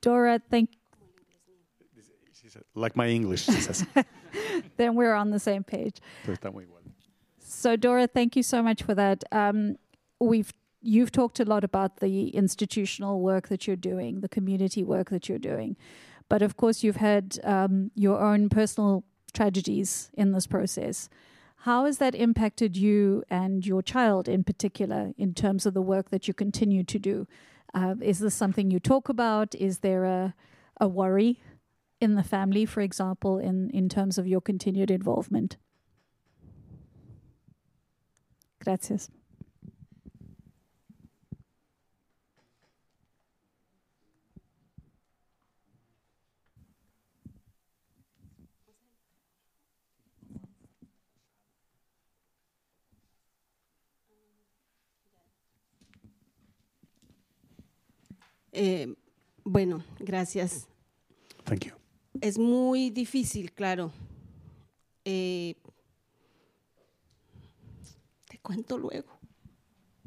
[0.00, 0.70] Dora, thank
[2.74, 3.86] like my English, she says.
[4.76, 6.00] then we're on the same page.
[6.24, 6.82] Pues está muy igual.
[7.38, 9.24] So Dora, thank you so much for that.
[9.30, 9.76] Um,
[10.20, 15.10] we've you've talked a lot about the institutional work that you're doing, the community work
[15.10, 15.76] that you're doing,
[16.28, 21.08] but of course you've had um, your own personal tragedies in this process.
[21.62, 26.10] How has that impacted you and your child in particular in terms of the work
[26.10, 27.28] that you continue to do?
[27.72, 29.54] Uh, is this something you talk about?
[29.54, 30.34] Is there a,
[30.80, 31.40] a worry
[32.00, 35.56] in the family, for example, in, in terms of your continued involvement?
[38.58, 39.08] Gracias.
[58.52, 58.94] Eh,
[59.44, 60.68] bueno, gracias.
[61.44, 61.72] Thank you.
[62.20, 63.90] Es muy difícil, claro.
[65.04, 65.56] Eh,
[68.28, 69.08] te cuento luego.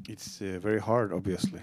[0.08, 1.60] It's uh, very hard, obviously.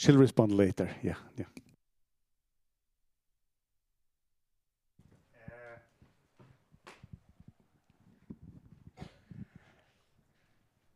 [0.00, 0.88] She'll respond later.
[1.02, 1.44] Yeah, yeah.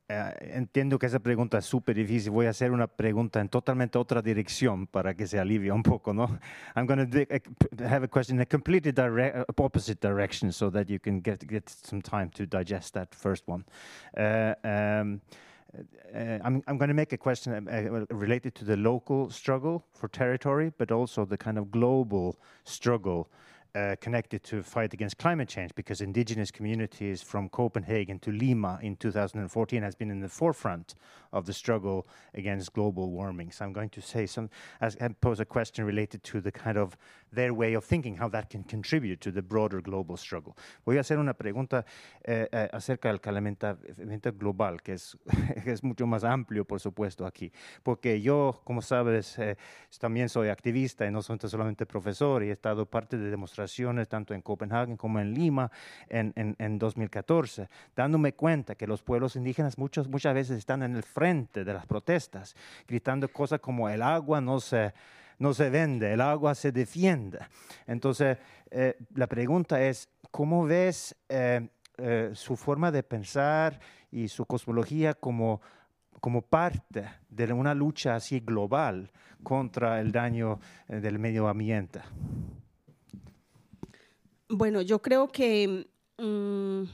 [0.08, 2.30] Eh, entiendo que esa pregunta es súper difícil.
[2.30, 6.14] Voy a hacer una pregunta en totalmente otra dirección para que se alivie un poco,
[6.14, 6.38] ¿no?
[6.74, 10.98] I'm going to have a question in a completely direct, opposite direction so that you
[10.98, 13.66] can get, get some time to digest that first one.
[14.16, 15.20] Uh, um,
[16.14, 19.84] uh, I'm, I'm going to make a question uh, uh, related to the local struggle
[19.92, 23.28] for territory, but also the kind of global struggle
[23.74, 28.96] uh, connected to fight against climate change because indigenous communities from Copenhagen to Lima in
[28.96, 30.94] 2014 has been in the forefront
[31.32, 33.50] of the struggle against global warming.
[33.50, 34.48] So I'm going to say some,
[34.80, 36.96] as, and pose a question related to the kind of
[37.32, 40.56] their way of thinking, how that can contribute to the broader global struggle.
[40.86, 41.84] Voy a hacer una pregunta
[42.22, 45.16] eh, eh, acerca del calentamiento global, que es,
[45.66, 47.50] es mucho más amplio, por supuesto, aquí.
[47.82, 49.56] Porque yo, como sabes, eh,
[49.98, 53.63] también soy activista y no soy solamente profesor y he estado parte de demostraciones
[54.08, 55.70] tanto en Copenhague como en Lima
[56.08, 60.96] en, en, en 2014, dándome cuenta que los pueblos indígenas muchos, muchas veces están en
[60.96, 62.54] el frente de las protestas,
[62.86, 64.92] gritando cosas como el agua no se
[65.38, 67.40] no se vende, el agua se defiende.
[67.86, 68.38] Entonces,
[68.70, 71.68] eh, la pregunta es, ¿cómo ves eh,
[71.98, 73.78] eh, su forma de pensar
[74.10, 75.60] y su cosmología como,
[76.20, 79.10] como parte de una lucha así global
[79.42, 80.58] contra el daño
[80.88, 82.00] eh, del medio ambiente?
[84.56, 86.84] Bueno, yo creo que mm,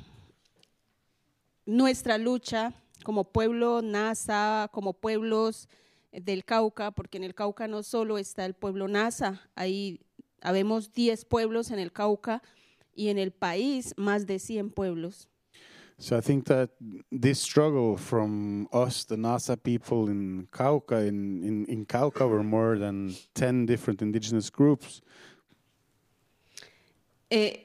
[1.67, 2.73] nuestra lucha
[3.05, 5.69] como pueblo NASA, como pueblos
[6.11, 10.01] del Cauca, porque en el Cauca no solo está el pueblo NASA, ahí
[10.41, 12.43] habemos 10 pueblos en el Cauca
[12.95, 15.29] y en el país más de 100 pueblos.
[15.99, 16.71] So I think that
[17.13, 22.79] this struggle from us, the Nasa people in Cauca, in, in, in Cauca were more
[22.79, 25.03] than 10 different indigenous groups.
[27.31, 27.65] Eh,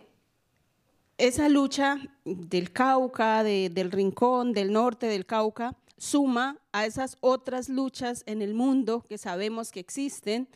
[1.17, 7.69] esa lucha del Cauca, de- del Rincón, del norte del Cauca, suma a esas otras
[7.69, 10.47] luchas en el mundo que sabemos que existen,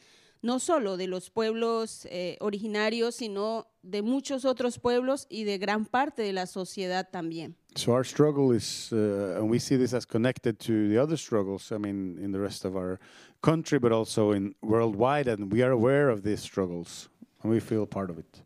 [0.42, 5.86] no solo de los pueblos eh, originarios, sino de muchos otros pueblos y de gran
[5.86, 7.56] parte de la sociedad también.
[7.76, 11.72] So our struggle is, uh, and we see this as connected to the other struggles.
[11.72, 13.00] I mean, in the rest of our
[13.42, 17.10] country, but also in worldwide, and we are aware of these struggles,
[17.44, 18.44] and we feel part of it.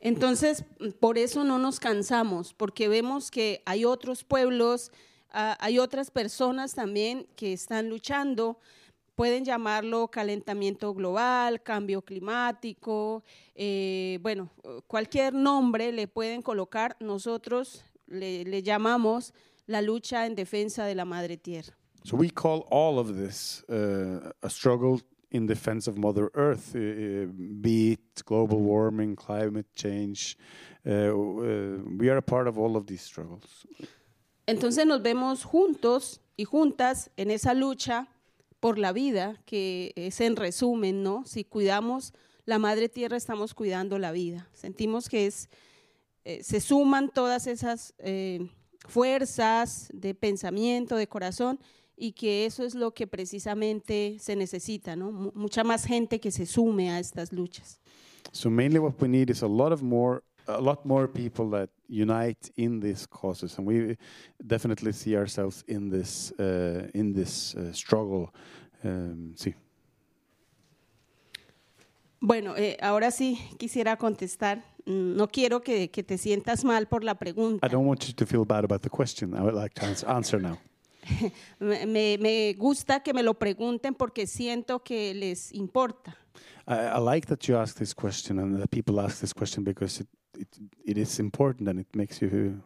[0.00, 0.64] Entonces,
[0.98, 4.92] por eso no nos cansamos, porque vemos que hay otros pueblos,
[5.30, 8.58] ah, hay otras personas también que están luchando.
[9.14, 13.22] Pueden llamarlo calentamiento global, cambio climático,
[13.54, 14.50] eh, bueno,
[14.86, 16.96] cualquier nombre le pueden colocar.
[17.00, 19.34] Nosotros le, llamamos
[19.66, 21.76] la lucha en defensa de la madre tierra.
[22.04, 27.26] So we call all of this uh, a struggle in defense of Mother Earth, uh,
[27.60, 30.36] be it global warming, climate change.
[30.84, 31.12] Uh,
[31.98, 33.66] we are a part of all of these struggles.
[34.46, 38.08] Entonces nos vemos juntos y juntas en esa lucha
[38.58, 41.24] por la vida, que es en resumen, ¿no?
[41.24, 42.12] Si cuidamos
[42.44, 44.48] la madre tierra, estamos cuidando la vida.
[44.52, 45.48] Sentimos que es,
[46.24, 48.50] eh, se suman todas esas eh,
[48.88, 51.60] fuerzas de pensamiento, de corazón,
[52.00, 55.12] y que eso es lo que precisamente se necesita, ¿no?
[55.12, 57.78] Mu- mucha más gente que se sume a estas luchas.
[58.32, 61.68] So mainly what we need is a lot of more a lot more people that
[61.88, 63.96] unite in these causes and we
[64.44, 68.30] definitely see ourselves in this uh, in this uh, struggle
[68.82, 69.54] um, sí.
[72.20, 74.62] Bueno, eh, ahora sí quisiera contestar.
[74.86, 77.66] Mm, No quiero que, que te sientas mal por la pregunta.
[77.66, 80.04] I don't want you to feel bad about the question I would like to ans-
[80.04, 80.58] answer now
[81.60, 86.16] Me, me- gusta que me lo pregunten porque siento que les importa.
[86.66, 90.00] I, I like that you ask this question and that people ask this question because
[90.00, 90.08] it,
[90.38, 90.48] it,
[90.84, 92.62] it is important and it makes you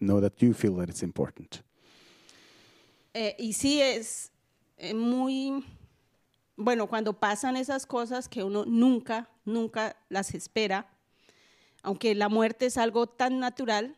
[0.00, 1.62] know that you feel that it's important.
[3.14, 4.30] Eh, y sí es
[4.76, 5.64] eh, muy,
[6.56, 10.88] bueno, cuando pasan esas cosas que uno nunca, nunca las espera,
[11.82, 13.96] aunque la muerte es algo tan natural,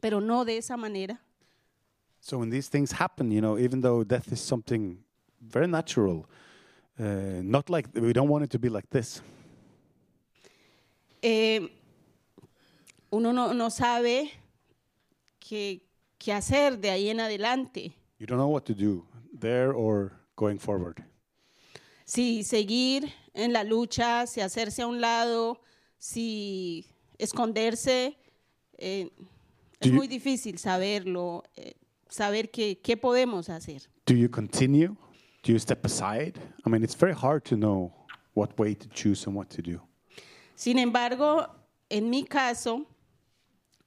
[0.00, 1.20] pero no de esa manera.
[2.20, 4.98] So when these things happen, you know, even though death is something
[5.40, 6.26] very natural,
[6.98, 9.22] uh, not like we don't want it to be like this.
[11.22, 11.60] eh,
[13.10, 14.30] uno no, no sabe
[15.40, 15.80] qué,
[16.18, 17.92] qué hacer de ahí en adelante.
[18.18, 21.02] You don't know what to do there or going forward.
[22.04, 25.60] Si seguir en la lucha, si hacerse a un lado,
[25.98, 26.86] si
[27.18, 28.16] esconderse,
[28.78, 29.08] eh,
[29.80, 31.74] es Do you- muy difícil saberlo, eh,
[32.08, 33.82] saber qué, qué podemos hacer.
[34.06, 34.96] Do you continue?
[35.42, 36.38] Do you step aside?
[36.66, 37.92] I mean, it's very hard to know
[38.34, 39.80] what way to choose and what to do.
[40.54, 41.46] Sin embargo,
[41.88, 42.86] en mi caso,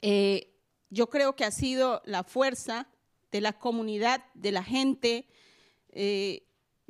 [0.01, 0.47] eh,
[0.89, 2.87] yo creo que ha sido la fuerza
[3.31, 5.27] de la comunidad, de la gente,
[5.89, 6.43] eh,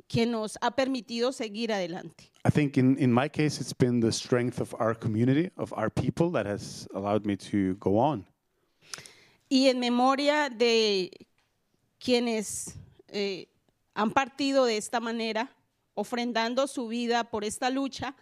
[0.08, 2.30] que nos ha permitido seguir adelante.
[2.44, 5.88] I think in, in my case, it's been the strength of our community, of our
[5.88, 8.26] people, that has allowed me to go on.
[9.52, 11.10] Y en memoria de
[11.98, 12.74] quienes
[13.08, 13.48] eh,
[13.92, 15.54] han partido de esta manera,
[15.92, 18.16] ofrendando su vida por esta lucha,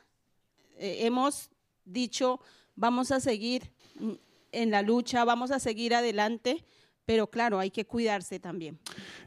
[0.77, 1.48] eh, hemos
[1.85, 2.40] dicho,
[2.74, 3.70] vamos a seguir
[4.51, 6.65] en la lucha, vamos a seguir adelante,
[7.07, 8.81] pero claro, hay que cuidarse también.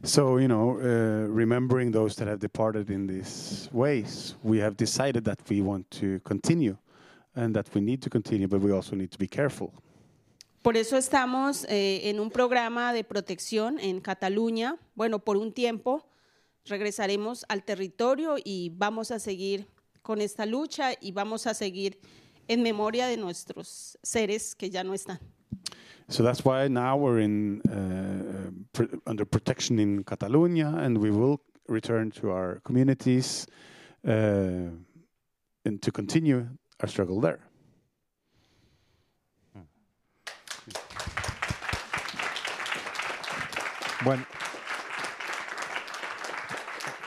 [0.04, 5.24] So, you know, uh, remembering those that have departed in these ways, we have decided
[5.24, 6.76] that we want to continue
[7.34, 9.72] and that we need to continue, but we also need to be careful.
[10.64, 14.78] Por eso estamos eh, en un programa de protección en Cataluña.
[14.96, 16.08] Bueno, por un tiempo
[16.64, 19.68] regresaremos al territorio y vamos a seguir
[20.02, 22.00] con esta lucha y vamos a seguir
[22.48, 25.20] en memoria de nuestros seres que ya no están.
[26.08, 31.42] So that's why now we're in uh, pr- under protection in Catalonia, and we will
[31.68, 33.48] return to our communities
[34.08, 34.72] uh,
[35.66, 36.48] and to continue
[36.80, 37.40] our struggle there.
[44.04, 44.26] Bueno.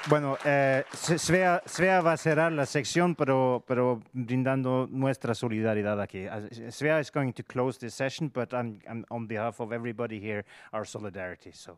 [0.08, 6.26] Bueno, eh, Svea, Svea va a cerrar la sección, pero, pero brindando nuestra solidaridad aquí.
[6.26, 10.20] As- Svea is going to close this session, but I'm, I'm on behalf of everybody
[10.20, 11.50] here, our solidarity.
[11.52, 11.76] So.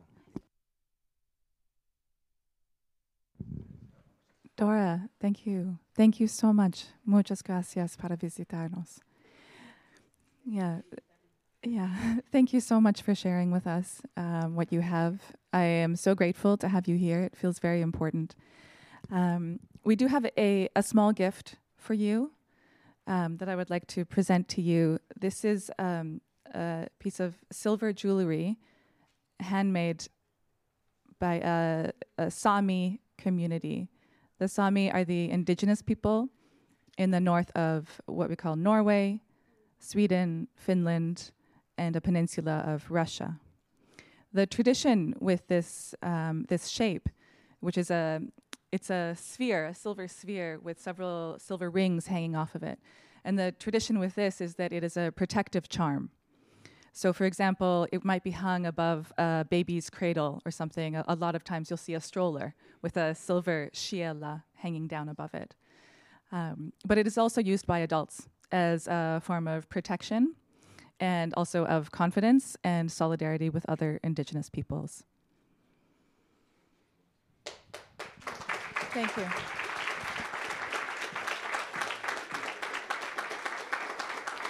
[4.57, 5.78] Dora, thank you.
[5.95, 6.85] Thank you so much.
[7.07, 9.01] Muchas gracias para visitarnos.
[10.45, 10.82] Yeah.
[11.69, 11.90] Yeah.
[12.32, 15.20] Thank you so much for sharing with us um, what you have.
[15.53, 17.20] I am so grateful to have you here.
[17.20, 18.35] It feels very important.
[19.12, 22.32] Um, we do have a, a small gift for you
[23.07, 24.99] um, that I would like to present to you.
[25.20, 26.23] This is um,
[26.55, 28.57] a piece of silver jewelry
[29.40, 30.09] handmade
[31.19, 33.90] by a, a Sami community.
[34.39, 36.31] The Sami are the indigenous people
[36.97, 39.20] in the north of what we call Norway,
[39.78, 41.31] Sweden, Finland,
[41.79, 43.41] and a peninsula of Russia.
[44.33, 47.09] The tradition with this um, this shape,
[47.61, 48.21] which is a
[48.71, 52.79] it's a sphere, a silver sphere with several silver rings hanging off of it.
[53.25, 56.11] And the tradition with this is that it is a protective charm.
[56.93, 60.97] So, for example, it might be hung above a baby's cradle or something.
[60.97, 65.09] A, a lot of times you'll see a stroller with a silver shiela hanging down
[65.09, 65.55] above it.
[66.33, 70.35] Um, but it is also used by adults as a form of protection
[71.01, 75.05] and also of confidence and solidarity with other indigenous peoples.
[78.93, 79.58] Thank you.